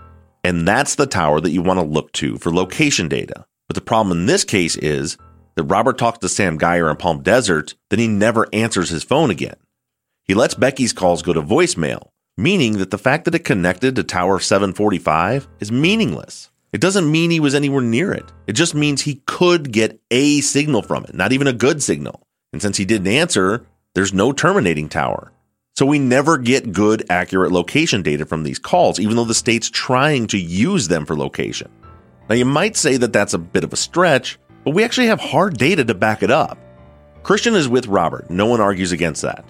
And 0.45 0.69
that's 0.69 0.95
the 0.95 1.07
tower 1.07 1.41
that 1.41 1.51
you 1.51 1.63
want 1.63 1.81
to 1.81 1.85
look 1.85 2.13
to 2.13 2.39
for 2.39 2.55
location 2.55 3.09
data. 3.09 3.45
But 3.67 3.75
the 3.75 3.81
problem 3.81 4.17
in 4.17 4.27
this 4.27 4.45
case 4.45 4.77
is 4.77 5.19
that 5.57 5.65
Robert 5.65 5.99
talks 5.99 6.19
to 6.19 6.29
Sam 6.29 6.59
Geyer 6.59 6.89
in 6.91 6.97
Palm 6.97 7.25
Desert, 7.25 7.75
then 7.89 7.99
he 7.99 8.07
never 8.07 8.47
answers 8.53 8.89
his 8.89 9.03
phone 9.03 9.33
again. 9.33 9.57
He 10.23 10.35
lets 10.35 10.55
Becky's 10.55 10.93
calls 10.93 11.23
go 11.23 11.33
to 11.33 11.43
voicemail, 11.43 12.11
meaning 12.43 12.79
that 12.79 12.91
the 12.91 12.99
fact 12.99 13.25
that 13.25 13.35
it 13.35 13.45
connected 13.45 13.97
to 13.97 14.03
Tower 14.03 14.39
745 14.39 15.49
is 15.61 15.71
meaningless. 15.71 16.51
It 16.73 16.81
doesn't 16.81 17.11
mean 17.11 17.31
he 17.31 17.41
was 17.41 17.55
anywhere 17.55 17.83
near 17.83 18.13
it. 18.13 18.33
It 18.47 18.53
just 18.53 18.75
means 18.75 19.03
he 19.03 19.23
could 19.27 19.73
get 19.73 20.01
a 20.11 20.41
signal 20.41 20.83
from 20.83 21.05
it, 21.05 21.15
not 21.15 21.33
even 21.33 21.47
a 21.47 21.53
good 21.53 21.83
signal. 21.83 22.23
And 22.53 22.63
since 22.63 22.77
he 22.77 22.85
didn't 22.85 23.09
answer, 23.09 23.67
there's 23.95 24.15
no 24.15 24.33
terminating 24.33 24.89
tower. 24.89 25.33
So 25.75 25.85
we 25.87 25.99
never 25.99 26.39
get 26.39 26.73
good, 26.73 27.05
accurate 27.11 27.53
location 27.53 28.03
data 28.03 28.25
from 28.25 28.43
these 28.43 28.59
calls, 28.59 29.01
even 29.01 29.17
though 29.17 29.25
the 29.25 29.35
state's 29.35 29.71
trying 29.71 30.27
to 30.29 30.39
use 30.39 30.89
them 30.89 31.07
for 31.07 31.17
location. 31.17 31.71
Now, 32.29 32.37
you 32.37 32.45
might 32.45 32.77
say 32.77 32.97
that 32.97 33.13
that's 33.13 33.35
a 33.35 33.39
bit 33.39 33.65
of 33.65 33.73
a 33.73 33.77
stretch, 33.77 34.39
but 34.65 34.75
we 34.75 34.85
actually 34.85 35.09
have 35.09 35.21
hard 35.21 35.57
data 35.57 35.85
to 35.85 35.95
back 35.95 36.23
it 36.23 36.31
up. 36.31 36.59
Christian 37.23 37.55
is 37.55 37.69
with 37.69 37.87
Robert. 37.87 38.31
No 38.31 38.47
one 38.47 38.61
argues 38.61 38.93
against 38.93 39.23
that. 39.23 39.45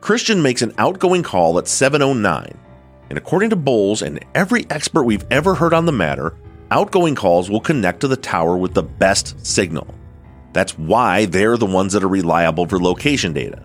Christian 0.00 0.40
makes 0.40 0.62
an 0.62 0.74
outgoing 0.78 1.22
call 1.22 1.58
at 1.58 1.68
709, 1.68 2.58
and 3.10 3.18
according 3.18 3.50
to 3.50 3.56
Bowles 3.56 4.00
and 4.00 4.24
every 4.34 4.64
expert 4.70 5.02
we've 5.02 5.26
ever 5.30 5.54
heard 5.54 5.74
on 5.74 5.84
the 5.84 5.92
matter, 5.92 6.34
outgoing 6.70 7.14
calls 7.14 7.50
will 7.50 7.60
connect 7.60 8.00
to 8.00 8.08
the 8.08 8.16
tower 8.16 8.56
with 8.56 8.72
the 8.72 8.82
best 8.82 9.44
signal. 9.44 9.94
That's 10.54 10.78
why 10.78 11.26
they're 11.26 11.58
the 11.58 11.66
ones 11.66 11.92
that 11.92 12.02
are 12.02 12.08
reliable 12.08 12.66
for 12.66 12.80
location 12.80 13.34
data. 13.34 13.62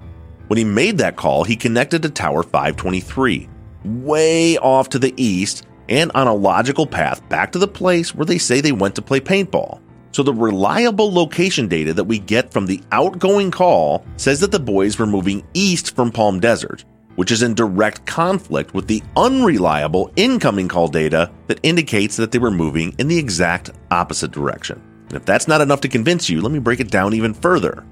When 0.47 0.57
he 0.57 0.65
made 0.65 0.97
that 0.97 1.15
call, 1.15 1.45
he 1.45 1.55
connected 1.55 2.01
to 2.03 2.09
Tower 2.09 2.43
523, 2.43 3.49
way 3.85 4.57
off 4.57 4.89
to 4.89 4.99
the 4.99 5.13
east 5.15 5.65
and 5.87 6.11
on 6.13 6.27
a 6.27 6.33
logical 6.33 6.85
path 6.85 7.27
back 7.29 7.53
to 7.53 7.59
the 7.59 7.67
place 7.67 8.13
where 8.13 8.25
they 8.25 8.37
say 8.37 8.59
they 8.59 8.71
went 8.73 8.95
to 8.95 9.01
play 9.01 9.21
paintball. 9.21 9.79
So 10.15 10.23
the 10.23 10.33
reliable 10.33 11.13
location 11.13 11.67
data 11.67 11.93
that 11.93 12.05
we 12.05 12.19
get 12.19 12.53
from 12.53 12.67
the 12.67 12.81
outgoing 12.93 13.51
call 13.51 14.05
says 14.15 14.39
that 14.39 14.53
the 14.53 14.61
boys 14.61 14.97
were 14.97 15.05
moving 15.05 15.45
east 15.53 15.93
from 15.93 16.09
Palm 16.09 16.39
Desert, 16.39 16.85
which 17.17 17.33
is 17.33 17.43
in 17.43 17.53
direct 17.53 18.05
conflict 18.05 18.73
with 18.73 18.87
the 18.87 19.03
unreliable 19.17 20.09
incoming 20.15 20.69
call 20.69 20.87
data 20.87 21.29
that 21.47 21.59
indicates 21.63 22.15
that 22.15 22.31
they 22.31 22.39
were 22.39 22.49
moving 22.49 22.95
in 22.97 23.09
the 23.09 23.17
exact 23.17 23.71
opposite 23.91 24.31
direction. 24.31 24.81
And 25.09 25.17
if 25.17 25.25
that's 25.25 25.49
not 25.49 25.59
enough 25.59 25.81
to 25.81 25.89
convince 25.89 26.29
you, 26.29 26.39
let 26.39 26.53
me 26.53 26.59
break 26.59 26.79
it 26.79 26.89
down 26.89 27.13
even 27.13 27.33
further. 27.33 27.85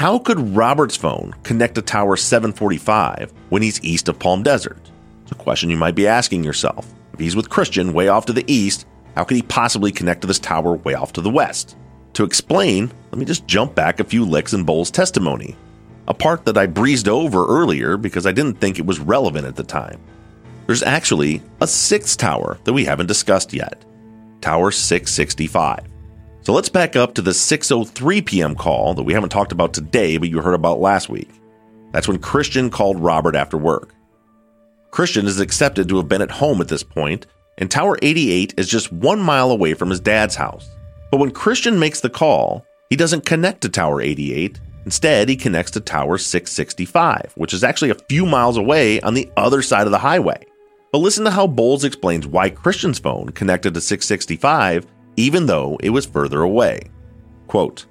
How 0.00 0.18
could 0.18 0.40
Robert's 0.40 0.96
phone 0.96 1.36
connect 1.44 1.76
to 1.76 1.82
Tower 1.82 2.16
745 2.16 3.32
when 3.50 3.62
he's 3.62 3.84
east 3.84 4.08
of 4.08 4.18
Palm 4.18 4.42
Desert? 4.42 4.90
It's 5.22 5.30
a 5.30 5.36
question 5.36 5.70
you 5.70 5.76
might 5.76 5.94
be 5.94 6.08
asking 6.08 6.42
yourself. 6.42 6.92
If 7.12 7.20
he's 7.20 7.36
with 7.36 7.48
Christian 7.48 7.92
way 7.92 8.08
off 8.08 8.26
to 8.26 8.32
the 8.32 8.52
east, 8.52 8.86
how 9.16 9.24
could 9.24 9.36
he 9.36 9.42
possibly 9.42 9.92
connect 9.92 10.22
to 10.22 10.26
this 10.26 10.38
tower 10.38 10.74
way 10.76 10.94
off 10.94 11.12
to 11.14 11.20
the 11.20 11.30
west? 11.30 11.76
To 12.14 12.24
explain, 12.24 12.92
let 13.10 13.18
me 13.18 13.24
just 13.24 13.46
jump 13.46 13.74
back 13.74 14.00
a 14.00 14.04
few 14.04 14.24
licks 14.24 14.52
in 14.52 14.64
Bowles' 14.64 14.90
testimony, 14.90 15.56
a 16.08 16.14
part 16.14 16.44
that 16.44 16.58
I 16.58 16.66
breezed 16.66 17.08
over 17.08 17.46
earlier 17.46 17.96
because 17.96 18.26
I 18.26 18.32
didn't 18.32 18.60
think 18.60 18.78
it 18.78 18.86
was 18.86 19.00
relevant 19.00 19.46
at 19.46 19.56
the 19.56 19.62
time. 19.62 20.00
There's 20.66 20.82
actually 20.82 21.42
a 21.60 21.66
sixth 21.66 22.18
tower 22.18 22.58
that 22.64 22.72
we 22.72 22.84
haven't 22.84 23.06
discussed 23.06 23.52
yet 23.52 23.84
Tower 24.40 24.70
665. 24.70 25.86
So 26.42 26.52
let's 26.52 26.68
back 26.68 26.96
up 26.96 27.14
to 27.14 27.22
the 27.22 27.30
6:03 27.30 28.26
p.m. 28.26 28.54
call 28.54 28.94
that 28.94 29.04
we 29.04 29.12
haven't 29.12 29.30
talked 29.30 29.52
about 29.52 29.72
today, 29.72 30.16
but 30.18 30.28
you 30.28 30.40
heard 30.40 30.54
about 30.54 30.80
last 30.80 31.08
week. 31.08 31.30
That's 31.92 32.08
when 32.08 32.18
Christian 32.18 32.68
called 32.68 32.98
Robert 32.98 33.36
after 33.36 33.56
work. 33.56 33.94
Christian 34.90 35.26
is 35.26 35.40
accepted 35.40 35.88
to 35.88 35.96
have 35.96 36.08
been 36.08 36.20
at 36.20 36.30
home 36.30 36.60
at 36.60 36.68
this 36.68 36.82
point, 36.82 37.26
and 37.58 37.70
Tower 37.70 37.98
88 38.02 38.54
is 38.56 38.68
just 38.68 38.92
one 38.92 39.20
mile 39.20 39.50
away 39.50 39.74
from 39.74 39.90
his 39.90 40.00
dad's 40.00 40.34
house. 40.34 40.68
But 41.10 41.18
when 41.18 41.30
Christian 41.30 41.78
makes 41.78 42.00
the 42.00 42.10
call, 42.10 42.64
he 42.90 42.96
doesn't 42.96 43.26
connect 43.26 43.60
to 43.62 43.68
Tower 43.68 44.00
88. 44.00 44.60
Instead, 44.84 45.28
he 45.28 45.36
connects 45.36 45.70
to 45.72 45.80
Tower 45.80 46.18
665, 46.18 47.32
which 47.36 47.54
is 47.54 47.62
actually 47.62 47.90
a 47.90 47.96
few 48.08 48.26
miles 48.26 48.56
away 48.56 49.00
on 49.00 49.14
the 49.14 49.30
other 49.36 49.62
side 49.62 49.86
of 49.86 49.92
the 49.92 49.98
highway. 49.98 50.44
But 50.90 50.98
listen 50.98 51.24
to 51.24 51.30
how 51.30 51.46
Bowles 51.46 51.84
explains 51.84 52.26
why 52.26 52.50
Christian's 52.50 52.98
phone 52.98 53.30
connected 53.30 53.74
to 53.74 53.80
665 53.80 54.86
even 55.16 55.46
though 55.46 55.76
it 55.82 55.90
was 55.90 56.06
further 56.06 56.42
away. 56.42 56.80
Quote, 57.46 57.86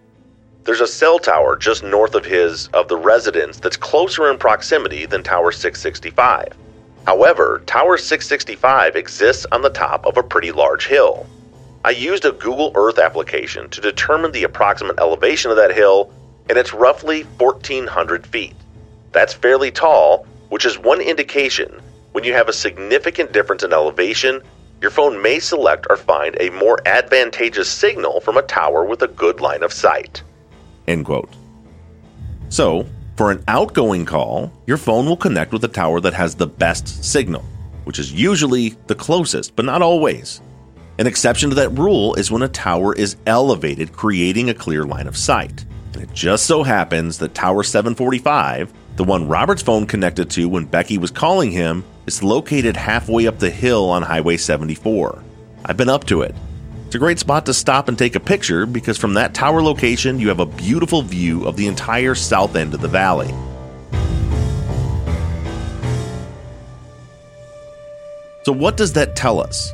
There's 0.63 0.82
a 0.82 0.88
cell 0.88 1.19
tower 1.19 1.56
just 1.56 1.84
north 1.84 2.15
of 2.15 2.26
his, 2.26 2.67
of 2.69 2.88
the 2.88 2.97
residence, 2.97 3.60
that's 3.60 3.78
closer 3.78 4.30
in 4.32 4.38
proximity 4.38 5.06
than 5.06 5.24
Tower 5.24 5.52
665. 5.52 6.58
However, 7.06 7.62
Tower 7.66 7.98
665 7.98 8.96
exists 8.96 9.46
on 9.52 9.62
the 9.62 9.70
top 9.70 10.06
of 10.06 10.18
a 10.18 10.24
pretty 10.24 10.52
large 10.52 10.88
hill. 10.88 11.26
I 11.84 11.92
used 11.92 12.26
a 12.26 12.32
Google 12.32 12.72
Earth 12.76 13.00
application 13.00 13.70
to 13.70 13.82
determine 13.82 14.32
the 14.32 14.44
approximate 14.44 15.00
elevation 15.00 15.52
of 15.52 15.58
that 15.58 15.74
hill, 15.74 16.14
and 16.50 16.58
it's 16.58 16.74
roughly 16.74 17.24
1,400 17.40 18.28
feet. 18.28 18.56
That's 19.12 19.34
fairly 19.34 19.72
tall, 19.72 20.28
which 20.50 20.66
is 20.66 20.78
one 20.78 21.02
indication 21.02 21.82
when 22.12 22.24
you 22.24 22.34
have 22.34 22.50
a 22.50 22.54
significant 22.54 23.32
difference 23.32 23.64
in 23.64 23.74
elevation 23.74 24.42
your 24.82 24.92
phone 24.92 25.22
may 25.22 25.40
select 25.40 25.86
or 25.90 25.96
find 25.96 26.36
a 26.40 26.50
more 26.50 26.80
advantageous 26.88 27.70
signal 27.70 28.20
from 28.20 28.38
a 28.38 28.42
tower 28.42 28.84
with 28.84 29.04
a 29.04 29.08
good 29.08 29.40
line 29.40 29.62
of 29.62 29.72
sight. 29.72 30.24
End 30.88 31.06
quote. 31.06 31.30
So, 32.50 32.88
for 33.21 33.29
an 33.29 33.43
outgoing 33.47 34.03
call, 34.03 34.51
your 34.65 34.77
phone 34.77 35.05
will 35.05 35.15
connect 35.15 35.53
with 35.53 35.63
a 35.63 35.67
tower 35.67 35.99
that 35.99 36.12
has 36.12 36.34
the 36.34 36.47
best 36.47 37.03
signal, 37.03 37.43
which 37.84 37.99
is 37.99 38.12
usually 38.12 38.69
the 38.88 38.95
closest, 38.95 39.55
but 39.55 39.63
not 39.63 39.84
always. 39.84 40.41
An 40.97 41.05
exception 41.05 41.51
to 41.51 41.55
that 41.57 41.69
rule 41.77 42.15
is 42.15 42.31
when 42.31 42.41
a 42.41 42.47
tower 42.47 42.95
is 42.95 43.17
elevated, 43.27 43.93
creating 43.93 44.49
a 44.49 44.55
clear 44.55 44.86
line 44.86 45.05
of 45.05 45.15
sight. 45.15 45.65
And 45.93 46.01
it 46.01 46.12
just 46.15 46.47
so 46.47 46.63
happens 46.63 47.19
that 47.19 47.36
Tower 47.36 47.62
745, 47.62 48.73
the 48.95 49.03
one 49.03 49.27
Robert's 49.27 49.62
phone 49.62 49.86
connected 49.86 50.31
to 50.31 50.49
when 50.49 50.65
Becky 50.65 50.97
was 50.97 51.12
calling 51.12 51.51
him, 51.51 51.84
is 52.07 52.23
located 52.23 52.75
halfway 52.75 53.27
up 53.27 53.38
the 53.38 53.51
hill 53.51 53.88
on 53.91 54.01
Highway 54.01 54.38
74. 54.38 55.21
I've 55.63 55.77
been 55.77 55.89
up 55.89 56.05
to 56.05 56.23
it. 56.23 56.34
It's 56.91 56.97
a 56.97 56.99
great 56.99 57.19
spot 57.19 57.45
to 57.45 57.54
stop 57.54 57.88
and 57.88 57.97
take 57.97 58.15
a 58.15 58.19
picture 58.19 58.65
because 58.65 58.97
from 58.97 59.13
that 59.13 59.34
tower 59.34 59.62
location, 59.63 60.19
you 60.19 60.27
have 60.27 60.41
a 60.41 60.45
beautiful 60.45 61.01
view 61.01 61.47
of 61.47 61.56
the 61.56 61.67
entire 61.67 62.15
south 62.15 62.58
end 62.58 62.73
of 62.73 62.82
the 62.82 62.89
valley. 62.89 63.30
So, 68.43 68.51
what 68.51 68.75
does 68.75 68.91
that 68.91 69.15
tell 69.15 69.39
us? 69.39 69.71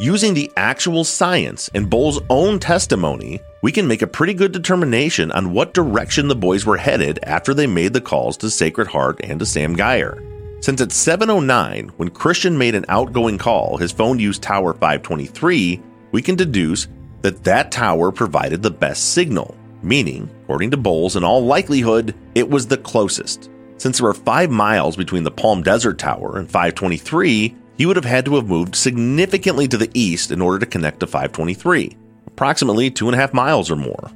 Using 0.00 0.34
the 0.34 0.50
actual 0.56 1.04
science 1.04 1.70
and 1.76 1.88
Bowles' 1.88 2.18
own 2.28 2.58
testimony, 2.58 3.40
we 3.62 3.70
can 3.70 3.86
make 3.86 4.02
a 4.02 4.08
pretty 4.08 4.34
good 4.34 4.50
determination 4.50 5.30
on 5.30 5.52
what 5.52 5.74
direction 5.74 6.26
the 6.26 6.34
boys 6.34 6.66
were 6.66 6.76
headed 6.76 7.20
after 7.22 7.54
they 7.54 7.68
made 7.68 7.92
the 7.92 8.00
calls 8.00 8.36
to 8.38 8.50
Sacred 8.50 8.88
Heart 8.88 9.20
and 9.22 9.38
to 9.38 9.46
Sam 9.46 9.76
Geyer. 9.76 10.20
Since 10.60 10.80
at 10.80 10.90
7:09, 10.90 11.92
when 11.98 12.10
Christian 12.10 12.58
made 12.58 12.74
an 12.74 12.86
outgoing 12.88 13.38
call, 13.38 13.76
his 13.76 13.92
phone 13.92 14.18
used 14.18 14.42
tower 14.42 14.72
523, 14.72 15.80
we 16.12 16.22
can 16.22 16.36
deduce 16.36 16.86
that 17.22 17.44
that 17.44 17.72
tower 17.72 18.12
provided 18.12 18.62
the 18.62 18.70
best 18.70 19.12
signal, 19.12 19.56
meaning, 19.82 20.30
according 20.44 20.70
to 20.70 20.76
Bowles, 20.76 21.16
in 21.16 21.24
all 21.24 21.44
likelihood, 21.44 22.14
it 22.34 22.48
was 22.48 22.66
the 22.66 22.76
closest. 22.76 23.50
Since 23.78 23.98
there 23.98 24.06
were 24.06 24.14
5 24.14 24.50
miles 24.50 24.96
between 24.96 25.24
the 25.24 25.30
Palm 25.30 25.62
Desert 25.62 25.98
Tower 25.98 26.38
and 26.38 26.48
523, 26.48 27.56
he 27.78 27.86
would 27.86 27.96
have 27.96 28.04
had 28.04 28.24
to 28.26 28.36
have 28.36 28.46
moved 28.46 28.76
significantly 28.76 29.66
to 29.66 29.78
the 29.78 29.90
east 29.94 30.30
in 30.30 30.40
order 30.40 30.58
to 30.58 30.66
connect 30.66 31.00
to 31.00 31.06
523, 31.06 31.96
approximately 32.26 32.90
two 32.90 33.08
and 33.08 33.16
a 33.16 33.18
half 33.18 33.34
miles 33.34 33.70
or 33.70 33.76
more. 33.76 34.10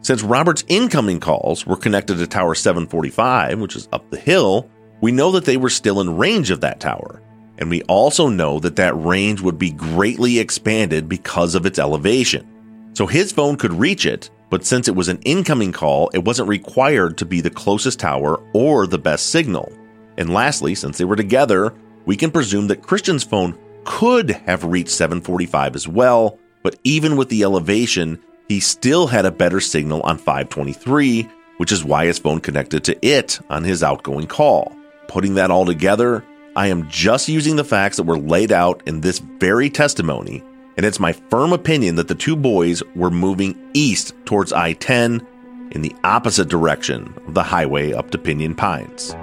Since 0.00 0.22
Robert's 0.22 0.64
incoming 0.68 1.18
calls 1.18 1.66
were 1.66 1.76
connected 1.76 2.18
to 2.18 2.26
Tower 2.26 2.54
745, 2.54 3.58
which 3.60 3.76
is 3.76 3.88
up 3.92 4.08
the 4.10 4.18
hill, 4.18 4.70
we 5.00 5.12
know 5.12 5.32
that 5.32 5.44
they 5.44 5.56
were 5.56 5.70
still 5.70 6.00
in 6.00 6.16
range 6.16 6.50
of 6.50 6.60
that 6.60 6.80
tower. 6.80 7.20
And 7.58 7.70
we 7.70 7.82
also 7.82 8.28
know 8.28 8.58
that 8.60 8.76
that 8.76 8.94
range 8.94 9.40
would 9.40 9.58
be 9.58 9.70
greatly 9.70 10.38
expanded 10.38 11.08
because 11.08 11.54
of 11.54 11.66
its 11.66 11.78
elevation. 11.78 12.46
So 12.94 13.06
his 13.06 13.32
phone 13.32 13.56
could 13.56 13.72
reach 13.72 14.06
it, 14.06 14.30
but 14.50 14.64
since 14.64 14.88
it 14.88 14.94
was 14.94 15.08
an 15.08 15.20
incoming 15.24 15.72
call, 15.72 16.10
it 16.14 16.24
wasn't 16.24 16.48
required 16.48 17.18
to 17.18 17.26
be 17.26 17.40
the 17.40 17.50
closest 17.50 17.98
tower 17.98 18.40
or 18.52 18.86
the 18.86 18.98
best 18.98 19.30
signal. 19.30 19.72
And 20.16 20.32
lastly, 20.32 20.74
since 20.74 20.98
they 20.98 21.04
were 21.04 21.16
together, 21.16 21.74
we 22.06 22.16
can 22.16 22.30
presume 22.30 22.68
that 22.68 22.82
Christian's 22.82 23.24
phone 23.24 23.58
could 23.84 24.30
have 24.30 24.64
reached 24.64 24.90
745 24.90 25.74
as 25.74 25.88
well, 25.88 26.38
but 26.62 26.78
even 26.84 27.16
with 27.16 27.28
the 27.28 27.42
elevation, 27.42 28.20
he 28.48 28.60
still 28.60 29.06
had 29.06 29.26
a 29.26 29.30
better 29.30 29.60
signal 29.60 30.02
on 30.02 30.18
523, 30.18 31.28
which 31.58 31.72
is 31.72 31.84
why 31.84 32.06
his 32.06 32.18
phone 32.18 32.40
connected 32.40 32.84
to 32.84 33.06
it 33.06 33.40
on 33.50 33.64
his 33.64 33.82
outgoing 33.82 34.26
call. 34.26 34.74
Putting 35.08 35.34
that 35.34 35.50
all 35.50 35.66
together, 35.66 36.24
I 36.56 36.68
am 36.68 36.88
just 36.88 37.28
using 37.28 37.56
the 37.56 37.64
facts 37.64 37.96
that 37.96 38.04
were 38.04 38.18
laid 38.18 38.52
out 38.52 38.80
in 38.86 39.00
this 39.00 39.18
very 39.18 39.68
testimony, 39.68 40.40
and 40.76 40.86
it's 40.86 41.00
my 41.00 41.12
firm 41.12 41.52
opinion 41.52 41.96
that 41.96 42.06
the 42.06 42.14
two 42.14 42.36
boys 42.36 42.80
were 42.94 43.10
moving 43.10 43.58
east 43.74 44.14
towards 44.24 44.52
I 44.52 44.74
10 44.74 45.26
in 45.72 45.82
the 45.82 45.94
opposite 46.04 46.48
direction 46.48 47.12
of 47.26 47.34
the 47.34 47.42
highway 47.42 47.92
up 47.92 48.12
to 48.12 48.18
Pinyon 48.18 48.54
Pines. 48.54 49.16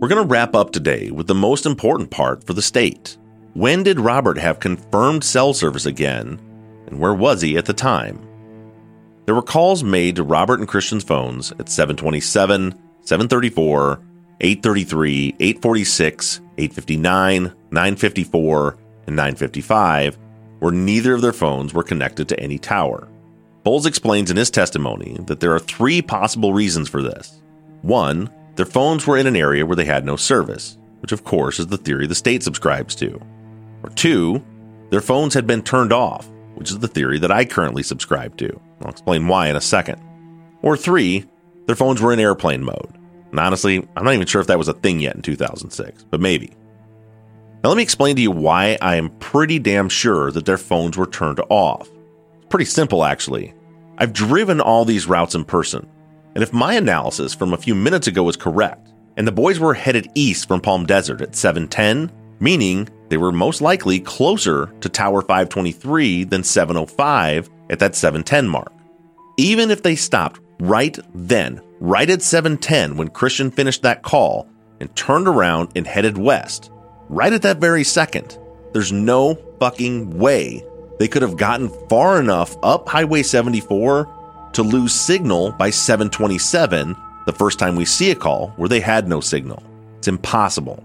We're 0.00 0.08
going 0.08 0.26
to 0.26 0.32
wrap 0.32 0.54
up 0.54 0.72
today 0.72 1.10
with 1.10 1.26
the 1.26 1.34
most 1.34 1.66
important 1.66 2.10
part 2.10 2.42
for 2.42 2.54
the 2.54 2.62
state. 2.62 3.18
When 3.52 3.82
did 3.82 4.00
Robert 4.00 4.38
have 4.38 4.58
confirmed 4.58 5.22
cell 5.22 5.52
service 5.52 5.84
again, 5.84 6.40
and 6.86 6.98
where 6.98 7.12
was 7.12 7.42
he 7.42 7.58
at 7.58 7.66
the 7.66 7.74
time? 7.74 8.26
There 9.26 9.34
were 9.34 9.42
calls 9.42 9.84
made 9.84 10.16
to 10.16 10.22
Robert 10.22 10.58
and 10.58 10.66
Christian's 10.66 11.04
phones 11.04 11.52
at 11.52 11.68
727, 11.68 12.72
734, 13.02 14.00
833, 14.40 15.36
846, 15.38 16.40
859, 16.56 17.42
954, 17.70 18.78
and 19.06 19.16
955, 19.16 20.18
where 20.60 20.72
neither 20.72 21.12
of 21.12 21.20
their 21.20 21.34
phones 21.34 21.74
were 21.74 21.82
connected 21.82 22.26
to 22.30 22.40
any 22.40 22.56
tower. 22.56 23.06
Bowles 23.64 23.84
explains 23.84 24.30
in 24.30 24.38
his 24.38 24.50
testimony 24.50 25.18
that 25.26 25.40
there 25.40 25.54
are 25.54 25.58
three 25.58 26.00
possible 26.00 26.54
reasons 26.54 26.88
for 26.88 27.02
this. 27.02 27.42
One, 27.82 28.30
their 28.60 28.66
phones 28.66 29.06
were 29.06 29.16
in 29.16 29.26
an 29.26 29.36
area 29.36 29.64
where 29.64 29.74
they 29.74 29.86
had 29.86 30.04
no 30.04 30.16
service, 30.16 30.76
which 31.00 31.12
of 31.12 31.24
course 31.24 31.58
is 31.58 31.68
the 31.68 31.78
theory 31.78 32.06
the 32.06 32.14
state 32.14 32.42
subscribes 32.42 32.94
to. 32.94 33.18
Or 33.82 33.88
two, 33.88 34.44
their 34.90 35.00
phones 35.00 35.32
had 35.32 35.46
been 35.46 35.62
turned 35.62 35.94
off, 35.94 36.28
which 36.56 36.70
is 36.70 36.78
the 36.78 36.86
theory 36.86 37.18
that 37.20 37.32
I 37.32 37.46
currently 37.46 37.82
subscribe 37.82 38.36
to. 38.36 38.60
I'll 38.82 38.90
explain 38.90 39.28
why 39.28 39.48
in 39.48 39.56
a 39.56 39.62
second. 39.62 39.98
Or 40.60 40.76
three, 40.76 41.24
their 41.64 41.74
phones 41.74 42.02
were 42.02 42.12
in 42.12 42.20
airplane 42.20 42.62
mode. 42.62 42.98
And 43.30 43.40
honestly, 43.40 43.76
I'm 43.96 44.04
not 44.04 44.12
even 44.12 44.26
sure 44.26 44.42
if 44.42 44.48
that 44.48 44.58
was 44.58 44.68
a 44.68 44.74
thing 44.74 45.00
yet 45.00 45.16
in 45.16 45.22
2006, 45.22 46.04
but 46.10 46.20
maybe. 46.20 46.52
Now, 47.64 47.70
let 47.70 47.78
me 47.78 47.82
explain 47.82 48.14
to 48.16 48.20
you 48.20 48.30
why 48.30 48.76
I 48.82 48.96
am 48.96 49.08
pretty 49.20 49.58
damn 49.58 49.88
sure 49.88 50.30
that 50.32 50.44
their 50.44 50.58
phones 50.58 50.98
were 50.98 51.06
turned 51.06 51.40
off. 51.48 51.88
It's 52.36 52.48
pretty 52.50 52.66
simple, 52.66 53.06
actually. 53.06 53.54
I've 53.96 54.12
driven 54.12 54.60
all 54.60 54.84
these 54.84 55.06
routes 55.06 55.34
in 55.34 55.46
person, 55.46 55.88
and 56.34 56.42
if 56.42 56.52
my 56.52 56.74
analysis 56.74 57.34
from 57.34 57.52
a 57.52 57.58
few 57.58 57.74
minutes 57.74 58.06
ago 58.06 58.28
is 58.28 58.36
correct, 58.36 58.92
and 59.16 59.26
the 59.26 59.32
boys 59.32 59.58
were 59.58 59.74
headed 59.74 60.10
east 60.14 60.48
from 60.48 60.60
Palm 60.60 60.86
Desert 60.86 61.20
at 61.20 61.34
710, 61.34 62.10
meaning 62.38 62.88
they 63.08 63.16
were 63.16 63.32
most 63.32 63.60
likely 63.60 64.00
closer 64.00 64.72
to 64.80 64.88
Tower 64.88 65.20
523 65.20 66.24
than 66.24 66.44
705 66.44 67.50
at 67.68 67.78
that 67.80 67.94
710 67.94 68.48
mark. 68.48 68.72
Even 69.36 69.70
if 69.70 69.82
they 69.82 69.96
stopped 69.96 70.40
right 70.60 70.98
then, 71.14 71.60
right 71.80 72.08
at 72.08 72.22
710 72.22 72.96
when 72.96 73.08
Christian 73.08 73.50
finished 73.50 73.82
that 73.82 74.02
call 74.02 74.48
and 74.80 74.94
turned 74.96 75.28
around 75.28 75.70
and 75.74 75.86
headed 75.86 76.16
west, 76.16 76.70
right 77.08 77.32
at 77.32 77.42
that 77.42 77.58
very 77.58 77.84
second, 77.84 78.38
there's 78.72 78.92
no 78.92 79.34
fucking 79.58 80.16
way 80.18 80.64
they 81.00 81.08
could 81.08 81.22
have 81.22 81.36
gotten 81.36 81.68
far 81.88 82.20
enough 82.20 82.56
up 82.62 82.88
Highway 82.88 83.22
74 83.22 84.19
to 84.52 84.62
lose 84.62 84.92
signal 84.92 85.52
by 85.52 85.70
727 85.70 86.96
the 87.26 87.32
first 87.32 87.58
time 87.58 87.76
we 87.76 87.84
see 87.84 88.10
a 88.10 88.14
call 88.14 88.48
where 88.56 88.68
they 88.68 88.80
had 88.80 89.08
no 89.08 89.20
signal. 89.20 89.62
It's 89.98 90.08
impossible. 90.08 90.82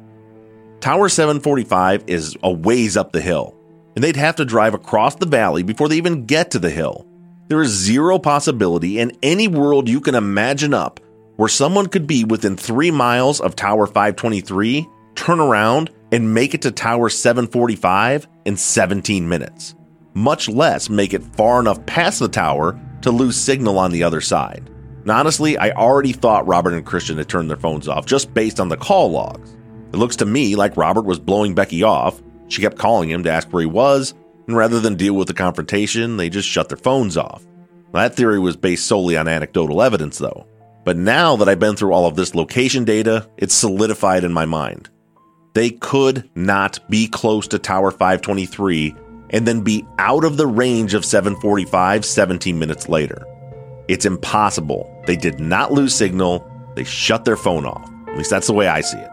Tower 0.80 1.10
745 1.10 2.04
is 2.08 2.38
a 2.43 2.51
ways 2.51 2.97
up 2.97 3.12
the 3.12 3.21
hill, 3.21 3.56
and 3.95 4.04
they'd 4.04 4.15
have 4.15 4.36
to 4.36 4.45
drive 4.45 4.73
across 4.73 5.15
the 5.15 5.25
valley 5.25 5.63
before 5.63 5.89
they 5.89 5.97
even 5.97 6.25
get 6.25 6.51
to 6.51 6.60
the 6.60 6.69
hill. 6.69 7.08
There 7.47 7.62
is 7.62 7.71
zero 7.71 8.19
possibility 8.19 8.99
in 8.99 9.17
any 9.23 9.47
world 9.47 9.88
you 9.88 10.01
can 10.01 10.15
imagine 10.15 10.73
up 10.73 10.99
where 11.38 11.49
someone 11.49 11.88
could 11.88 12.08
be 12.08 12.23
within 12.23 12.56
three 12.56 12.91
miles 12.91 13.41
of 13.41 13.56
Tower 13.56 13.88
523, 13.88 14.88
turn 15.15 15.39
around, 15.39 15.91
and 16.12 16.34
make 16.34 16.54
it 16.54 16.62
to 16.63 16.71
Tower 16.71 17.10
745 17.10 18.28
in 18.45 18.58
17 18.58 19.28
minutes, 19.28 19.75
much 20.13 20.47
less 20.47 20.89
make 20.89 21.13
it 21.13 21.23
far 21.36 21.60
enough 21.60 21.86
past 21.86 22.19
the 22.19 22.28
tower 22.28 22.80
to 23.05 23.11
lose 23.11 23.37
signal 23.37 23.77
on 23.77 23.91
the 23.91 24.03
other 24.03 24.19
side. 24.19 24.67
And 25.01 25.11
honestly, 25.11 25.57
I 25.59 25.69
already 25.69 26.11
thought 26.11 26.47
Robert 26.47 26.73
and 26.73 26.83
Christian 26.83 27.19
had 27.19 27.29
turned 27.29 27.51
their 27.51 27.57
phones 27.57 27.87
off 27.87 28.07
just 28.07 28.33
based 28.33 28.59
on 28.59 28.69
the 28.69 28.77
call 28.77 29.11
logs. 29.11 29.55
It 29.93 29.97
looks 29.97 30.15
to 30.17 30.25
me 30.25 30.55
like 30.55 30.75
Robert 30.75 31.05
was 31.05 31.19
blowing 31.19 31.53
Becky 31.53 31.83
off. 31.83 32.19
She 32.47 32.63
kept 32.63 32.79
calling 32.79 33.09
him 33.09 33.21
to 33.23 33.31
ask 33.31 33.47
where 33.49 33.61
he 33.61 33.67
was, 33.67 34.15
and 34.47 34.57
rather 34.57 34.79
than 34.79 34.95
deal 34.95 35.13
with 35.13 35.27
the 35.27 35.35
confrontation, 35.35 36.17
they 36.17 36.29
just 36.29 36.49
shut 36.49 36.67
their 36.67 36.77
phones 36.79 37.15
off. 37.15 37.45
That 37.93 38.15
theory 38.15 38.39
was 38.39 38.57
based 38.57 38.87
solely 38.87 39.15
on 39.15 39.27
anecdotal 39.27 39.83
evidence, 39.83 40.17
though. 40.17 40.47
But 40.83 40.97
now 40.97 41.35
that 41.35 41.47
I've 41.47 41.59
been 41.59 41.75
through 41.75 41.93
all 41.93 42.07
of 42.07 42.15
this 42.15 42.33
location 42.33 42.85
data, 42.85 43.29
it's 43.37 43.53
solidified 43.53 44.23
in 44.23 44.33
my 44.33 44.45
mind. 44.45 44.89
They 45.53 45.69
could 45.69 46.27
not 46.35 46.79
be 46.89 47.07
close 47.07 47.47
to 47.49 47.59
Tower 47.59 47.91
523 47.91 48.95
and 49.29 49.47
then 49.47 49.61
be 49.61 49.85
out 49.99 50.23
of 50.23 50.38
the 50.38 50.47
range 50.47 50.93
of 50.93 51.05
745 51.05 52.05
17 52.05 52.57
minutes 52.57 52.89
later. 52.89 53.25
It's 53.88 54.05
impossible. 54.05 55.03
They 55.05 55.15
did 55.15 55.39
not 55.39 55.71
lose 55.71 55.93
signal, 55.93 56.49
they 56.75 56.83
shut 56.83 57.25
their 57.25 57.38
phone 57.38 57.65
off. 57.65 57.89
At 58.07 58.17
least 58.17 58.29
that's 58.29 58.47
the 58.47 58.53
way 58.53 58.67
I 58.67 58.81
see 58.81 58.97
it. 58.97 59.11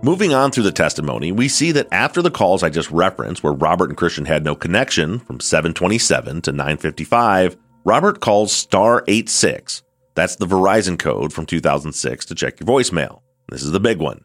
Moving 0.00 0.32
on 0.32 0.52
through 0.52 0.62
the 0.62 0.72
testimony, 0.72 1.32
we 1.32 1.48
see 1.48 1.72
that 1.72 1.88
after 1.90 2.22
the 2.22 2.30
calls 2.30 2.62
I 2.62 2.70
just 2.70 2.90
referenced, 2.90 3.42
where 3.42 3.52
Robert 3.52 3.88
and 3.88 3.98
Christian 3.98 4.26
had 4.26 4.44
no 4.44 4.54
connection 4.54 5.18
from 5.18 5.40
727 5.40 6.40
to 6.42 6.52
955, 6.52 7.56
Robert 7.84 8.20
calls 8.20 8.52
star 8.52 9.02
86 9.08 9.82
that's 10.18 10.36
the 10.36 10.46
Verizon 10.46 10.98
code 10.98 11.32
from 11.32 11.46
2006 11.46 12.24
to 12.26 12.34
check 12.34 12.58
your 12.58 12.66
voicemail. 12.66 13.20
This 13.50 13.62
is 13.62 13.70
the 13.70 13.78
big 13.78 13.98
one. 13.98 14.24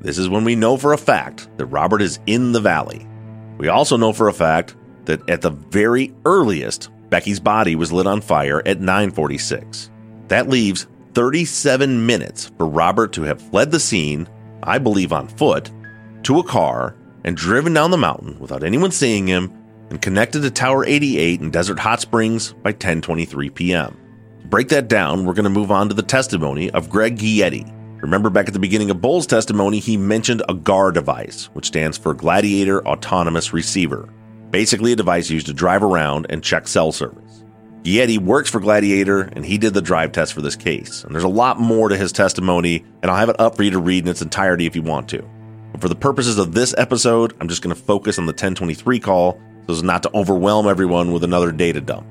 This 0.00 0.18
is 0.18 0.28
when 0.28 0.44
we 0.44 0.54
know 0.54 0.76
for 0.76 0.92
a 0.92 0.98
fact 0.98 1.48
that 1.56 1.66
Robert 1.66 2.02
is 2.02 2.20
in 2.26 2.52
the 2.52 2.60
valley. 2.60 3.06
We 3.56 3.68
also 3.68 3.96
know 3.96 4.12
for 4.12 4.28
a 4.28 4.34
fact 4.34 4.76
that 5.06 5.26
at 5.30 5.40
the 5.40 5.50
very 5.50 6.12
earliest, 6.26 6.90
Becky's 7.08 7.40
body 7.40 7.76
was 7.76 7.92
lit 7.92 8.06
on 8.06 8.20
fire 8.20 8.62
at 8.66 8.80
946. 8.80 9.90
That 10.28 10.50
leaves 10.50 10.86
37 11.14 12.04
minutes 12.04 12.50
for 12.58 12.66
Robert 12.66 13.14
to 13.14 13.22
have 13.22 13.40
fled 13.40 13.70
the 13.70 13.80
scene, 13.80 14.28
I 14.62 14.78
believe 14.78 15.12
on 15.12 15.28
foot, 15.28 15.70
to 16.24 16.40
a 16.40 16.44
car 16.44 16.94
and 17.24 17.36
driven 17.36 17.72
down 17.72 17.90
the 17.90 17.96
mountain 17.96 18.38
without 18.38 18.64
anyone 18.64 18.90
seeing 18.90 19.26
him 19.26 19.50
and 19.88 20.02
connected 20.02 20.42
to 20.42 20.50
Tower 20.50 20.84
88 20.84 21.40
in 21.40 21.50
Desert 21.50 21.78
Hot 21.78 22.00
Springs 22.02 22.52
by 22.62 22.72
10:23 22.72 23.54
p.m. 23.54 23.96
Break 24.52 24.68
that 24.68 24.86
down, 24.86 25.24
we're 25.24 25.32
going 25.32 25.44
to 25.44 25.48
move 25.50 25.70
on 25.70 25.88
to 25.88 25.94
the 25.94 26.02
testimony 26.02 26.70
of 26.72 26.90
Greg 26.90 27.16
Guietti. 27.16 27.64
Remember 28.02 28.28
back 28.28 28.48
at 28.48 28.52
the 28.52 28.60
beginning 28.60 28.90
of 28.90 29.00
Bull's 29.00 29.26
testimony, 29.26 29.78
he 29.78 29.96
mentioned 29.96 30.42
a 30.46 30.52
GAR 30.52 30.92
device, 30.92 31.46
which 31.54 31.68
stands 31.68 31.96
for 31.96 32.12
Gladiator 32.12 32.86
Autonomous 32.86 33.54
Receiver. 33.54 34.10
Basically, 34.50 34.92
a 34.92 34.96
device 34.96 35.30
used 35.30 35.46
to 35.46 35.54
drive 35.54 35.82
around 35.82 36.26
and 36.28 36.44
check 36.44 36.68
cell 36.68 36.92
service. 36.92 37.44
Guietti 37.82 38.18
works 38.18 38.50
for 38.50 38.60
Gladiator, 38.60 39.22
and 39.22 39.42
he 39.42 39.56
did 39.56 39.72
the 39.72 39.80
drive 39.80 40.12
test 40.12 40.34
for 40.34 40.42
this 40.42 40.54
case. 40.54 41.02
And 41.02 41.14
there's 41.14 41.24
a 41.24 41.28
lot 41.28 41.58
more 41.58 41.88
to 41.88 41.96
his 41.96 42.12
testimony, 42.12 42.84
and 43.00 43.10
I'll 43.10 43.16
have 43.16 43.30
it 43.30 43.40
up 43.40 43.56
for 43.56 43.62
you 43.62 43.70
to 43.70 43.78
read 43.78 44.04
in 44.04 44.10
its 44.10 44.20
entirety 44.20 44.66
if 44.66 44.76
you 44.76 44.82
want 44.82 45.08
to. 45.08 45.26
But 45.72 45.80
for 45.80 45.88
the 45.88 45.94
purposes 45.94 46.36
of 46.36 46.52
this 46.52 46.74
episode, 46.76 47.34
I'm 47.40 47.48
just 47.48 47.62
going 47.62 47.74
to 47.74 47.82
focus 47.82 48.18
on 48.18 48.26
the 48.26 48.32
1023 48.32 49.00
call 49.00 49.40
so 49.66 49.72
as 49.72 49.82
not 49.82 50.02
to 50.02 50.14
overwhelm 50.14 50.68
everyone 50.68 51.10
with 51.10 51.24
another 51.24 51.52
data 51.52 51.80
dump. 51.80 52.06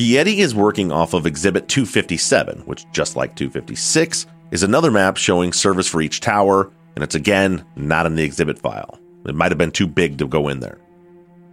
Guietti 0.00 0.38
is 0.38 0.54
working 0.54 0.90
off 0.90 1.12
of 1.12 1.26
Exhibit 1.26 1.68
257, 1.68 2.60
which, 2.60 2.90
just 2.90 3.16
like 3.16 3.36
256, 3.36 4.26
is 4.50 4.62
another 4.62 4.90
map 4.90 5.18
showing 5.18 5.52
service 5.52 5.86
for 5.86 6.00
each 6.00 6.20
tower, 6.20 6.72
and 6.94 7.04
it's 7.04 7.14
again 7.14 7.66
not 7.76 8.06
in 8.06 8.14
the 8.14 8.22
exhibit 8.22 8.58
file. 8.58 8.98
It 9.26 9.34
might 9.34 9.50
have 9.50 9.58
been 9.58 9.70
too 9.70 9.86
big 9.86 10.16
to 10.16 10.26
go 10.26 10.48
in 10.48 10.60
there. 10.60 10.78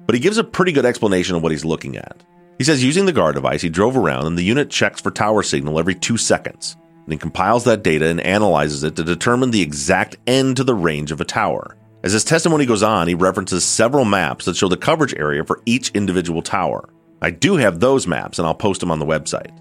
But 0.06 0.16
he 0.16 0.22
gives 0.22 0.38
a 0.38 0.46
pretty 0.46 0.72
good 0.72 0.86
explanation 0.86 1.36
of 1.36 1.44
what 1.44 1.52
he's 1.52 1.66
looking 1.66 1.98
at. 1.98 2.24
He 2.58 2.64
says 2.64 2.82
using 2.82 3.06
the 3.06 3.12
GAR 3.12 3.34
device, 3.34 3.62
he 3.62 3.68
drove 3.68 3.98
around 3.98 4.28
and 4.28 4.38
the 4.38 4.44
unit 4.44 4.70
checks 4.70 5.02
for 5.02 5.12
tower 5.12 5.44
signal 5.44 5.78
every 5.78 5.96
two 5.96 6.16
seconds, 6.16 6.78
and 7.04 7.12
he 7.12 7.20
compiles 7.20 7.66
that 7.66 7.84
data 7.84 8.08
and 8.08 8.22
analyzes 8.22 8.82
it 8.82 8.96
to 8.96 9.04
determine 9.04 9.52
the 9.52 9.62
exact 9.62 10.16
end 10.26 10.56
to 10.56 10.64
the 10.64 10.74
range 10.74 11.12
of 11.12 11.20
a 11.20 11.26
tower. 11.26 11.76
As 12.02 12.14
his 12.14 12.24
testimony 12.24 12.66
goes 12.66 12.82
on, 12.82 13.10
he 13.10 13.14
references 13.14 13.66
several 13.66 14.06
maps 14.06 14.46
that 14.46 14.56
show 14.56 14.70
the 14.70 14.78
coverage 14.78 15.16
area 15.16 15.44
for 15.44 15.62
each 15.66 15.90
individual 15.90 16.42
tower. 16.42 16.88
I 17.22 17.32
do 17.32 17.56
have 17.56 17.80
those 17.80 18.08
maps 18.08 18.40
and 18.40 18.48
I'll 18.48 18.56
post 18.56 18.80
them 18.80 18.92
on 18.92 19.00
the 19.00 19.06
website. 19.06 19.52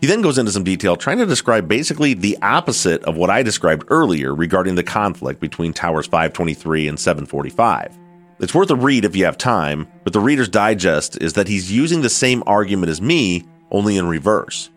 He 0.00 0.06
then 0.06 0.22
goes 0.22 0.38
into 0.38 0.52
some 0.52 0.64
detail 0.64 0.96
trying 0.96 1.18
to 1.18 1.26
describe 1.26 1.68
basically 1.68 2.14
the 2.14 2.38
opposite 2.40 3.02
of 3.04 3.16
what 3.16 3.28
I 3.28 3.42
described 3.42 3.84
earlier 3.88 4.34
regarding 4.34 4.74
the 4.74 4.82
conflict 4.82 5.40
between 5.40 5.74
towers 5.74 6.06
523 6.06 6.88
and 6.88 6.98
745. 6.98 7.98
It's 8.38 8.54
worth 8.54 8.70
a 8.70 8.76
read 8.76 9.04
if 9.04 9.14
you 9.14 9.26
have 9.26 9.36
time, 9.36 9.86
but 10.02 10.14
the 10.14 10.20
Reader's 10.20 10.48
Digest 10.48 11.20
is 11.20 11.34
that 11.34 11.48
he's 11.48 11.70
using 11.70 12.00
the 12.00 12.08
same 12.08 12.42
argument 12.46 12.88
as 12.88 13.02
me, 13.02 13.44
only 13.70 13.98
in 13.98 14.08
reverse. 14.08 14.70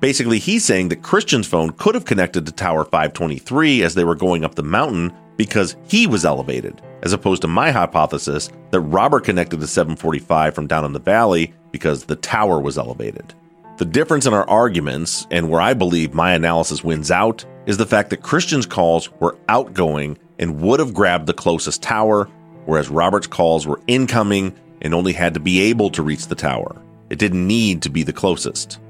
Basically, 0.00 0.38
he's 0.38 0.66
saying 0.66 0.90
that 0.90 1.02
Christian's 1.02 1.46
phone 1.46 1.70
could 1.70 1.94
have 1.94 2.04
connected 2.04 2.44
to 2.44 2.52
Tower 2.52 2.84
523 2.84 3.82
as 3.82 3.94
they 3.94 4.04
were 4.04 4.14
going 4.14 4.44
up 4.44 4.54
the 4.54 4.62
mountain 4.62 5.14
because 5.38 5.76
he 5.88 6.06
was 6.06 6.26
elevated, 6.26 6.82
as 7.02 7.12
opposed 7.12 7.42
to 7.42 7.48
my 7.48 7.70
hypothesis 7.70 8.50
that 8.70 8.80
Robert 8.80 9.24
connected 9.24 9.60
the 9.60 9.66
745 9.66 10.54
from 10.54 10.66
down 10.66 10.84
in 10.84 10.92
the 10.92 10.98
valley 10.98 11.52
because 11.70 12.04
the 12.04 12.16
tower 12.16 12.60
was 12.60 12.78
elevated. 12.78 13.34
The 13.78 13.84
difference 13.84 14.24
in 14.24 14.32
our 14.32 14.48
arguments, 14.48 15.26
and 15.30 15.50
where 15.50 15.60
I 15.60 15.74
believe 15.74 16.14
my 16.14 16.32
analysis 16.32 16.82
wins 16.82 17.10
out, 17.10 17.44
is 17.66 17.76
the 17.76 17.84
fact 17.84 18.10
that 18.10 18.22
Christian's 18.22 18.64
calls 18.64 19.10
were 19.20 19.36
outgoing 19.48 20.16
and 20.38 20.60
would 20.62 20.80
have 20.80 20.94
grabbed 20.94 21.26
the 21.26 21.34
closest 21.34 21.82
tower, 21.82 22.24
whereas 22.64 22.88
Robert's 22.88 23.26
calls 23.26 23.66
were 23.66 23.80
incoming 23.86 24.54
and 24.80 24.94
only 24.94 25.12
had 25.12 25.34
to 25.34 25.40
be 25.40 25.60
able 25.60 25.90
to 25.90 26.02
reach 26.02 26.28
the 26.28 26.34
tower. 26.34 26.80
It 27.10 27.18
didn't 27.18 27.46
need 27.46 27.82
to 27.82 27.90
be 27.90 28.02
the 28.02 28.12
closest. 28.12 28.80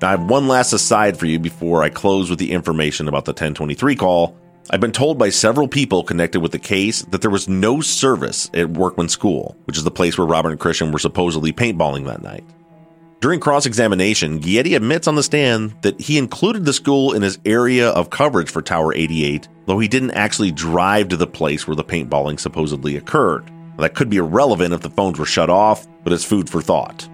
Now, 0.00 0.08
I 0.08 0.10
have 0.12 0.30
one 0.30 0.46
last 0.46 0.72
aside 0.72 1.18
for 1.18 1.26
you 1.26 1.40
before 1.40 1.82
I 1.82 1.88
close 1.88 2.30
with 2.30 2.38
the 2.38 2.52
information 2.52 3.08
about 3.08 3.24
the 3.24 3.32
1023 3.32 3.96
call. 3.96 4.36
I've 4.70 4.80
been 4.80 4.92
told 4.92 5.18
by 5.18 5.30
several 5.30 5.66
people 5.66 6.04
connected 6.04 6.40
with 6.40 6.52
the 6.52 6.58
case 6.58 7.02
that 7.06 7.20
there 7.20 7.30
was 7.30 7.48
no 7.48 7.80
service 7.80 8.48
at 8.54 8.70
Workman 8.70 9.08
School, 9.08 9.56
which 9.64 9.76
is 9.76 9.84
the 9.84 9.90
place 9.90 10.16
where 10.16 10.26
Robert 10.26 10.50
and 10.50 10.60
Christian 10.60 10.92
were 10.92 10.98
supposedly 10.98 11.52
paintballing 11.52 12.04
that 12.04 12.22
night. 12.22 12.44
During 13.20 13.40
cross 13.40 13.66
examination, 13.66 14.38
Guietti 14.38 14.76
admits 14.76 15.08
on 15.08 15.16
the 15.16 15.22
stand 15.24 15.74
that 15.82 16.00
he 16.00 16.18
included 16.18 16.64
the 16.64 16.72
school 16.72 17.14
in 17.14 17.22
his 17.22 17.40
area 17.44 17.88
of 17.88 18.10
coverage 18.10 18.50
for 18.50 18.62
Tower 18.62 18.94
88, 18.94 19.48
though 19.66 19.80
he 19.80 19.88
didn't 19.88 20.12
actually 20.12 20.52
drive 20.52 21.08
to 21.08 21.16
the 21.16 21.26
place 21.26 21.66
where 21.66 21.74
the 21.74 21.82
paintballing 21.82 22.38
supposedly 22.38 22.96
occurred. 22.96 23.50
Now, 23.50 23.82
that 23.82 23.96
could 23.96 24.10
be 24.10 24.18
irrelevant 24.18 24.74
if 24.74 24.82
the 24.82 24.90
phones 24.90 25.18
were 25.18 25.26
shut 25.26 25.50
off, 25.50 25.88
but 26.04 26.12
it's 26.12 26.24
food 26.24 26.48
for 26.48 26.62
thought. 26.62 27.08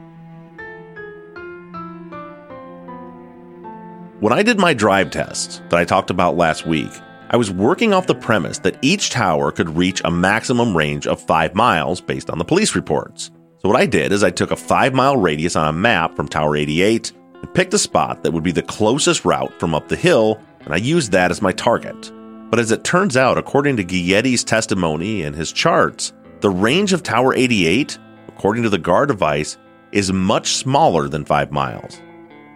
When 4.20 4.32
I 4.32 4.44
did 4.44 4.60
my 4.60 4.72
drive 4.74 5.10
test 5.10 5.60
that 5.70 5.80
I 5.80 5.84
talked 5.84 6.08
about 6.08 6.36
last 6.36 6.68
week, 6.68 6.90
I 7.30 7.36
was 7.36 7.50
working 7.50 7.92
off 7.92 8.06
the 8.06 8.14
premise 8.14 8.58
that 8.58 8.78
each 8.80 9.10
tower 9.10 9.50
could 9.50 9.76
reach 9.76 10.00
a 10.04 10.10
maximum 10.10 10.76
range 10.76 11.08
of 11.08 11.20
5 11.20 11.56
miles 11.56 12.00
based 12.00 12.30
on 12.30 12.38
the 12.38 12.44
police 12.44 12.76
reports. 12.76 13.32
So, 13.58 13.68
what 13.68 13.80
I 13.80 13.86
did 13.86 14.12
is 14.12 14.22
I 14.22 14.30
took 14.30 14.52
a 14.52 14.56
5 14.56 14.94
mile 14.94 15.16
radius 15.16 15.56
on 15.56 15.66
a 15.66 15.72
map 15.72 16.14
from 16.14 16.28
Tower 16.28 16.56
88 16.56 17.10
and 17.42 17.54
picked 17.54 17.74
a 17.74 17.78
spot 17.78 18.22
that 18.22 18.30
would 18.32 18.44
be 18.44 18.52
the 18.52 18.62
closest 18.62 19.24
route 19.24 19.58
from 19.58 19.74
up 19.74 19.88
the 19.88 19.96
hill, 19.96 20.40
and 20.60 20.72
I 20.72 20.76
used 20.76 21.10
that 21.10 21.32
as 21.32 21.42
my 21.42 21.50
target. 21.50 22.12
But 22.50 22.60
as 22.60 22.70
it 22.70 22.84
turns 22.84 23.16
out, 23.16 23.36
according 23.36 23.76
to 23.78 23.84
Guietti's 23.84 24.44
testimony 24.44 25.22
and 25.22 25.34
his 25.34 25.50
charts, 25.50 26.12
the 26.38 26.50
range 26.50 26.92
of 26.92 27.02
Tower 27.02 27.34
88, 27.34 27.98
according 28.28 28.62
to 28.62 28.70
the 28.70 28.78
GAR 28.78 29.06
device, 29.06 29.58
is 29.90 30.12
much 30.12 30.54
smaller 30.54 31.08
than 31.08 31.24
5 31.24 31.50
miles. 31.50 32.00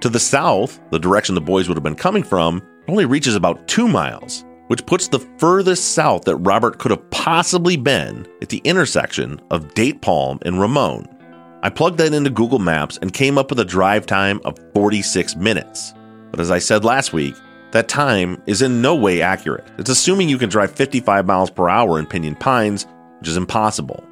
To 0.00 0.08
the 0.08 0.20
south, 0.20 0.80
the 0.90 0.98
direction 0.98 1.34
the 1.34 1.40
boys 1.40 1.68
would 1.68 1.76
have 1.76 1.82
been 1.82 1.96
coming 1.96 2.22
from, 2.22 2.62
only 2.86 3.04
reaches 3.04 3.34
about 3.34 3.66
two 3.66 3.88
miles, 3.88 4.44
which 4.68 4.86
puts 4.86 5.08
the 5.08 5.18
furthest 5.38 5.92
south 5.92 6.24
that 6.24 6.36
Robert 6.36 6.78
could 6.78 6.92
have 6.92 7.10
possibly 7.10 7.76
been 7.76 8.24
at 8.40 8.48
the 8.48 8.58
intersection 8.58 9.40
of 9.50 9.74
Date 9.74 10.00
Palm 10.00 10.38
and 10.42 10.60
Ramon. 10.60 11.08
I 11.64 11.70
plugged 11.70 11.98
that 11.98 12.14
into 12.14 12.30
Google 12.30 12.60
Maps 12.60 12.98
and 13.02 13.12
came 13.12 13.36
up 13.36 13.50
with 13.50 13.58
a 13.58 13.64
drive 13.64 14.06
time 14.06 14.40
of 14.44 14.56
46 14.72 15.34
minutes. 15.34 15.94
But 16.30 16.38
as 16.38 16.52
I 16.52 16.60
said 16.60 16.84
last 16.84 17.12
week, 17.12 17.34
that 17.72 17.88
time 17.88 18.40
is 18.46 18.62
in 18.62 18.80
no 18.80 18.94
way 18.94 19.20
accurate. 19.20 19.66
It's 19.78 19.90
assuming 19.90 20.28
you 20.28 20.38
can 20.38 20.48
drive 20.48 20.70
55 20.70 21.26
miles 21.26 21.50
per 21.50 21.68
hour 21.68 21.98
in 21.98 22.06
Pinyon 22.06 22.36
Pines, 22.36 22.86
which 23.18 23.28
is 23.28 23.36
impossible. 23.36 24.04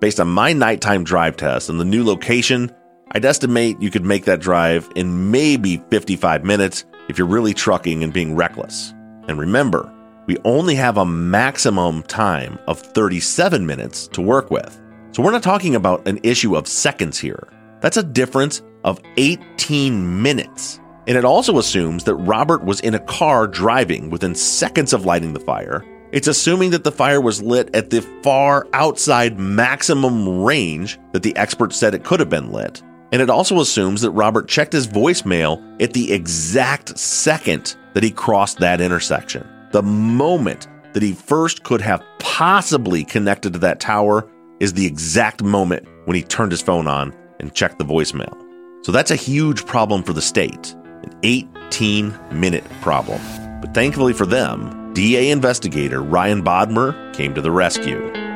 Based 0.00 0.20
on 0.20 0.28
my 0.28 0.52
nighttime 0.52 1.02
drive 1.02 1.38
test 1.38 1.70
and 1.70 1.80
the 1.80 1.84
new 1.84 2.04
location, 2.04 2.70
I'd 3.12 3.24
estimate 3.24 3.82
you 3.82 3.90
could 3.90 4.04
make 4.04 4.26
that 4.26 4.40
drive 4.40 4.88
in 4.94 5.32
maybe 5.32 5.78
55 5.90 6.44
minutes 6.44 6.84
if 7.08 7.18
you're 7.18 7.26
really 7.26 7.52
trucking 7.52 8.04
and 8.04 8.12
being 8.12 8.36
reckless. 8.36 8.94
And 9.26 9.36
remember, 9.36 9.92
we 10.26 10.36
only 10.44 10.76
have 10.76 10.96
a 10.96 11.04
maximum 11.04 12.04
time 12.04 12.56
of 12.68 12.78
37 12.78 13.66
minutes 13.66 14.06
to 14.08 14.22
work 14.22 14.52
with. 14.52 14.80
So 15.10 15.24
we're 15.24 15.32
not 15.32 15.42
talking 15.42 15.74
about 15.74 16.06
an 16.06 16.20
issue 16.22 16.54
of 16.54 16.68
seconds 16.68 17.18
here. 17.18 17.48
That's 17.80 17.96
a 17.96 18.04
difference 18.04 18.62
of 18.84 19.00
18 19.16 20.22
minutes. 20.22 20.78
And 21.08 21.18
it 21.18 21.24
also 21.24 21.58
assumes 21.58 22.04
that 22.04 22.14
Robert 22.14 22.62
was 22.62 22.78
in 22.78 22.94
a 22.94 23.00
car 23.00 23.48
driving 23.48 24.10
within 24.10 24.36
seconds 24.36 24.92
of 24.92 25.04
lighting 25.04 25.32
the 25.32 25.40
fire. 25.40 25.84
It's 26.12 26.28
assuming 26.28 26.70
that 26.70 26.84
the 26.84 26.92
fire 26.92 27.20
was 27.20 27.42
lit 27.42 27.74
at 27.74 27.90
the 27.90 28.02
far 28.22 28.68
outside 28.72 29.36
maximum 29.36 30.44
range 30.44 30.96
that 31.10 31.24
the 31.24 31.36
expert 31.36 31.72
said 31.72 31.92
it 31.92 32.04
could 32.04 32.20
have 32.20 32.30
been 32.30 32.52
lit. 32.52 32.82
And 33.12 33.20
it 33.20 33.30
also 33.30 33.60
assumes 33.60 34.02
that 34.02 34.10
Robert 34.12 34.48
checked 34.48 34.72
his 34.72 34.86
voicemail 34.86 35.60
at 35.82 35.92
the 35.92 36.12
exact 36.12 36.98
second 36.98 37.76
that 37.94 38.02
he 38.02 38.10
crossed 38.10 38.58
that 38.58 38.80
intersection. 38.80 39.46
The 39.72 39.82
moment 39.82 40.68
that 40.92 41.02
he 41.02 41.12
first 41.12 41.64
could 41.64 41.80
have 41.80 42.04
possibly 42.18 43.04
connected 43.04 43.52
to 43.52 43.58
that 43.60 43.80
tower 43.80 44.30
is 44.60 44.74
the 44.74 44.86
exact 44.86 45.42
moment 45.42 45.88
when 46.04 46.16
he 46.16 46.22
turned 46.22 46.52
his 46.52 46.62
phone 46.62 46.86
on 46.86 47.14
and 47.40 47.54
checked 47.54 47.78
the 47.78 47.84
voicemail. 47.84 48.36
So 48.84 48.92
that's 48.92 49.10
a 49.10 49.16
huge 49.16 49.66
problem 49.66 50.02
for 50.02 50.12
the 50.12 50.22
state, 50.22 50.74
an 51.02 51.18
18 51.22 52.16
minute 52.32 52.64
problem. 52.80 53.20
But 53.60 53.74
thankfully 53.74 54.12
for 54.12 54.26
them, 54.26 54.92
DA 54.94 55.30
investigator 55.30 56.02
Ryan 56.02 56.42
Bodmer 56.42 57.14
came 57.14 57.34
to 57.34 57.40
the 57.40 57.50
rescue. 57.50 58.29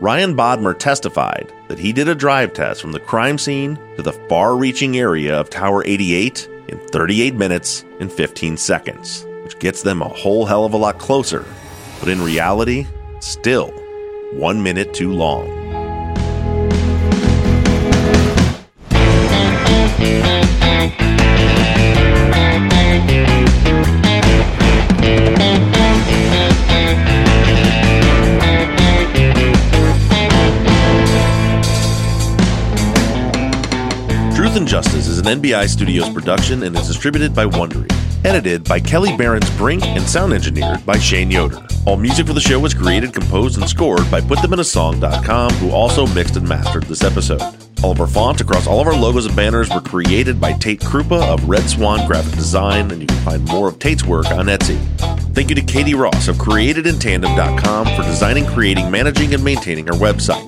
Ryan 0.00 0.36
Bodmer 0.36 0.78
testified 0.78 1.52
that 1.66 1.80
he 1.80 1.92
did 1.92 2.08
a 2.08 2.14
drive 2.14 2.52
test 2.52 2.80
from 2.80 2.92
the 2.92 3.00
crime 3.00 3.36
scene 3.36 3.76
to 3.96 4.02
the 4.02 4.12
far 4.12 4.56
reaching 4.56 4.96
area 4.96 5.38
of 5.38 5.50
Tower 5.50 5.82
88 5.84 6.48
in 6.68 6.78
38 6.78 7.34
minutes 7.34 7.84
and 7.98 8.12
15 8.12 8.56
seconds, 8.56 9.26
which 9.42 9.58
gets 9.58 9.82
them 9.82 10.00
a 10.00 10.08
whole 10.08 10.46
hell 10.46 10.64
of 10.64 10.72
a 10.72 10.76
lot 10.76 11.00
closer, 11.00 11.44
but 11.98 12.08
in 12.08 12.22
reality, 12.22 12.86
still 13.18 13.72
one 14.34 14.62
minute 14.62 14.94
too 14.94 15.12
long. 15.12 15.58
An 34.72 35.40
NBI 35.40 35.66
Studios 35.66 36.10
production 36.10 36.62
and 36.62 36.76
is 36.76 36.86
distributed 36.86 37.34
by 37.34 37.46
Wondery. 37.46 37.90
Edited 38.26 38.64
by 38.64 38.78
Kelly 38.78 39.16
Barons 39.16 39.48
Brink 39.56 39.82
and 39.82 40.02
sound 40.02 40.34
engineered 40.34 40.84
by 40.84 40.98
Shane 40.98 41.30
Yoder. 41.30 41.66
All 41.86 41.96
music 41.96 42.26
for 42.26 42.34
the 42.34 42.40
show 42.40 42.60
was 42.60 42.74
created, 42.74 43.14
composed, 43.14 43.58
and 43.58 43.68
scored 43.68 44.10
by 44.10 44.20
PutThemInASong.com, 44.20 45.52
who 45.54 45.70
also 45.70 46.06
mixed 46.08 46.36
and 46.36 46.46
mastered 46.46 46.82
this 46.82 47.02
episode. 47.02 47.40
All 47.82 47.92
of 47.92 48.00
our 48.00 48.06
fonts 48.06 48.42
across 48.42 48.66
all 48.66 48.80
of 48.80 48.86
our 48.86 48.94
logos 48.94 49.24
and 49.24 49.34
banners 49.34 49.70
were 49.70 49.80
created 49.80 50.38
by 50.38 50.52
Tate 50.52 50.80
Krupa 50.80 51.22
of 51.22 51.48
Red 51.48 51.68
Swan 51.70 52.06
Graphic 52.06 52.34
Design, 52.34 52.90
and 52.90 53.00
you 53.00 53.06
can 53.06 53.24
find 53.24 53.44
more 53.46 53.68
of 53.68 53.78
Tate's 53.78 54.04
work 54.04 54.26
on 54.32 54.46
Etsy. 54.46 54.78
Thank 55.34 55.48
you 55.48 55.54
to 55.54 55.62
Katie 55.62 55.94
Ross 55.94 56.28
of 56.28 56.36
CreatedInTandem.com 56.36 57.86
for 57.96 58.02
designing, 58.02 58.44
creating, 58.44 58.90
managing, 58.90 59.32
and 59.32 59.42
maintaining 59.42 59.88
our 59.88 59.96
website. 59.96 60.47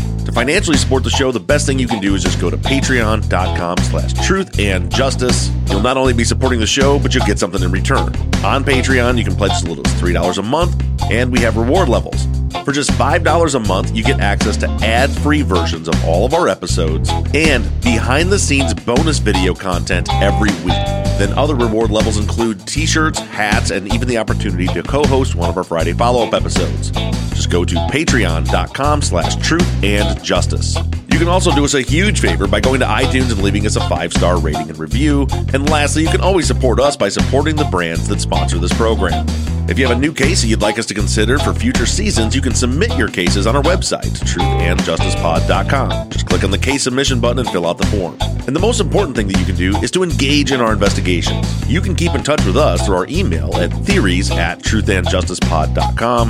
To 0.25 0.31
financially 0.31 0.77
support 0.77 1.03
the 1.03 1.09
show, 1.09 1.31
the 1.31 1.39
best 1.39 1.65
thing 1.65 1.79
you 1.79 1.87
can 1.87 1.99
do 1.99 2.15
is 2.15 2.23
just 2.23 2.39
go 2.39 2.49
to 2.49 2.57
patreon.com 2.57 3.77
slash 3.79 4.13
truth 4.25 4.59
and 4.59 4.93
justice. 4.93 5.49
You'll 5.67 5.81
not 5.81 5.97
only 5.97 6.13
be 6.13 6.23
supporting 6.23 6.59
the 6.59 6.67
show, 6.67 6.99
but 6.99 7.13
you'll 7.13 7.25
get 7.25 7.39
something 7.39 7.61
in 7.61 7.71
return. 7.71 8.15
On 8.43 8.63
Patreon, 8.63 9.17
you 9.17 9.23
can 9.23 9.35
pledge 9.35 9.51
as 9.51 9.67
little 9.67 9.85
as 9.85 9.93
$3 10.01 10.37
a 10.37 10.41
month, 10.41 10.81
and 11.11 11.31
we 11.31 11.39
have 11.39 11.57
reward 11.57 11.89
levels. 11.89 12.27
For 12.65 12.71
just 12.71 12.91
$5 12.91 13.55
a 13.55 13.59
month, 13.59 13.95
you 13.95 14.03
get 14.03 14.19
access 14.19 14.55
to 14.57 14.67
ad 14.83 15.09
free 15.09 15.41
versions 15.41 15.87
of 15.87 16.05
all 16.05 16.25
of 16.25 16.33
our 16.33 16.47
episodes 16.47 17.09
and 17.33 17.63
behind 17.81 18.29
the 18.29 18.37
scenes 18.37 18.73
bonus 18.73 19.19
video 19.19 19.53
content 19.53 20.07
every 20.21 20.51
week. 20.63 20.85
Then 21.17 21.33
other 21.33 21.55
reward 21.55 21.91
levels 21.91 22.17
include 22.17 22.67
t 22.67 22.85
shirts, 22.85 23.19
hats, 23.19 23.71
and 23.71 23.91
even 23.93 24.07
the 24.07 24.17
opportunity 24.17 24.67
to 24.67 24.83
co 24.83 25.03
host 25.03 25.35
one 25.35 25.49
of 25.49 25.57
our 25.57 25.63
Friday 25.63 25.93
follow 25.93 26.25
up 26.25 26.33
episodes. 26.33 26.91
Just 27.31 27.49
go 27.49 27.65
to 27.65 27.75
patreon.com 27.75 29.01
slash 29.01 29.35
truth 29.37 29.83
and 29.83 30.23
justice. 30.23 30.75
You 31.11 31.19
can 31.19 31.27
also 31.27 31.51
do 31.53 31.65
us 31.65 31.73
a 31.73 31.81
huge 31.81 32.19
favor 32.19 32.47
by 32.47 32.59
going 32.59 32.79
to 32.79 32.85
iTunes 32.85 33.31
and 33.31 33.41
leaving 33.41 33.65
us 33.65 33.75
a 33.75 33.87
five 33.89 34.13
star 34.13 34.39
rating 34.39 34.69
and 34.69 34.77
review. 34.77 35.27
And 35.53 35.69
lastly, 35.69 36.03
you 36.03 36.09
can 36.09 36.21
always 36.21 36.47
support 36.47 36.79
us 36.79 36.95
by 36.95 37.09
supporting 37.09 37.55
the 37.55 37.65
brands 37.65 38.07
that 38.07 38.21
sponsor 38.21 38.57
this 38.59 38.73
program. 38.73 39.25
If 39.69 39.79
you 39.79 39.87
have 39.87 39.95
a 39.95 39.99
new 39.99 40.13
case 40.13 40.41
that 40.41 40.47
you'd 40.47 40.61
like 40.61 40.77
us 40.77 40.85
to 40.87 40.93
consider 40.93 41.37
for 41.37 41.53
future 41.53 41.85
seasons, 41.85 42.35
you 42.35 42.41
can 42.41 42.53
submit 42.53 42.97
your 42.97 43.07
cases 43.07 43.47
on 43.47 43.55
our 43.55 43.63
website, 43.63 44.11
truthandjusticepod.com. 44.19 46.09
Just 46.09 46.25
click 46.25 46.43
on 46.43 46.51
the 46.51 46.57
case 46.57 46.83
submission 46.83 47.19
button 47.19 47.39
and 47.39 47.49
fill 47.49 47.65
out 47.65 47.77
the 47.77 47.87
form. 47.87 48.17
And 48.47 48.55
the 48.55 48.59
most 48.59 48.81
important 48.81 49.15
thing 49.15 49.27
that 49.27 49.39
you 49.39 49.45
can 49.45 49.55
do 49.55 49.75
is 49.77 49.91
to 49.91 50.03
engage 50.03 50.51
in 50.51 50.59
our 50.59 50.73
investigations. 50.73 51.47
You 51.69 51.79
can 51.79 51.95
keep 51.95 52.13
in 52.15 52.23
touch 52.23 52.43
with 52.45 52.57
us 52.57 52.85
through 52.85 52.95
our 52.95 53.07
email 53.07 53.55
at 53.55 53.71
theories 53.85 54.31
at 54.31 54.59
truthandjusticepod.com. 54.59 56.29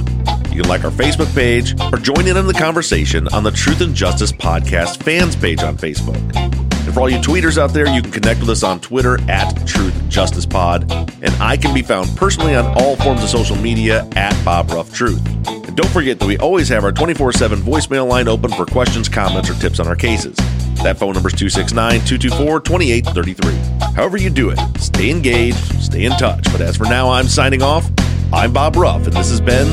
You 0.51 0.61
can 0.61 0.69
like 0.69 0.83
our 0.83 0.91
Facebook 0.91 1.33
page 1.33 1.73
or 1.93 1.97
join 1.97 2.27
in 2.27 2.37
on 2.37 2.45
the 2.45 2.53
conversation 2.53 3.27
on 3.29 3.43
the 3.43 3.51
Truth 3.51 3.81
and 3.81 3.95
Justice 3.95 4.31
Podcast 4.31 5.01
fans 5.03 5.35
page 5.35 5.63
on 5.63 5.77
Facebook. 5.77 6.70
And 6.83 6.93
for 6.93 7.01
all 7.01 7.09
you 7.09 7.19
tweeters 7.19 7.57
out 7.57 7.71
there, 7.73 7.87
you 7.87 8.01
can 8.01 8.11
connect 8.11 8.39
with 8.39 8.49
us 8.49 8.63
on 8.63 8.79
Twitter 8.79 9.19
at 9.29 9.51
Truth 9.67 10.09
Justice 10.09 10.45
Pod. 10.45 10.91
And 11.21 11.33
I 11.39 11.55
can 11.57 11.73
be 11.73 11.81
found 11.81 12.15
personally 12.17 12.55
on 12.55 12.65
all 12.81 12.95
forms 12.97 13.23
of 13.23 13.29
social 13.29 13.55
media 13.55 14.07
at 14.15 14.33
Bob 14.43 14.71
Ruff 14.71 14.93
Truth. 14.93 15.25
And 15.47 15.77
don't 15.77 15.89
forget 15.91 16.19
that 16.19 16.25
we 16.25 16.37
always 16.37 16.67
have 16.69 16.83
our 16.83 16.91
24 16.91 17.33
7 17.33 17.59
voicemail 17.59 18.07
line 18.07 18.27
open 18.27 18.51
for 18.51 18.65
questions, 18.65 19.07
comments, 19.07 19.49
or 19.49 19.53
tips 19.53 19.79
on 19.79 19.87
our 19.87 19.95
cases. 19.95 20.35
That 20.83 20.97
phone 20.97 21.13
number 21.13 21.29
is 21.29 21.35
269 21.35 22.05
224 22.05 22.59
2833. 22.61 23.93
However, 23.93 24.17
you 24.17 24.29
do 24.31 24.49
it, 24.49 24.59
stay 24.79 25.11
engaged, 25.11 25.57
stay 25.81 26.05
in 26.05 26.11
touch. 26.13 26.43
But 26.51 26.61
as 26.61 26.75
for 26.75 26.85
now, 26.85 27.09
I'm 27.09 27.27
signing 27.27 27.61
off. 27.61 27.89
I'm 28.33 28.51
Bob 28.51 28.75
Ruff, 28.75 29.05
and 29.05 29.13
this 29.15 29.29
has 29.29 29.41
been 29.41 29.67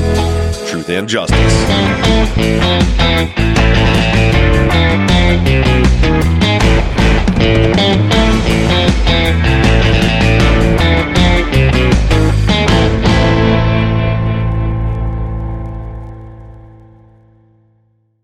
Truth 0.69 0.91
and 0.91 1.09
Justice. 1.09 1.39
Thank 7.41 7.73
you. 9.65 9.68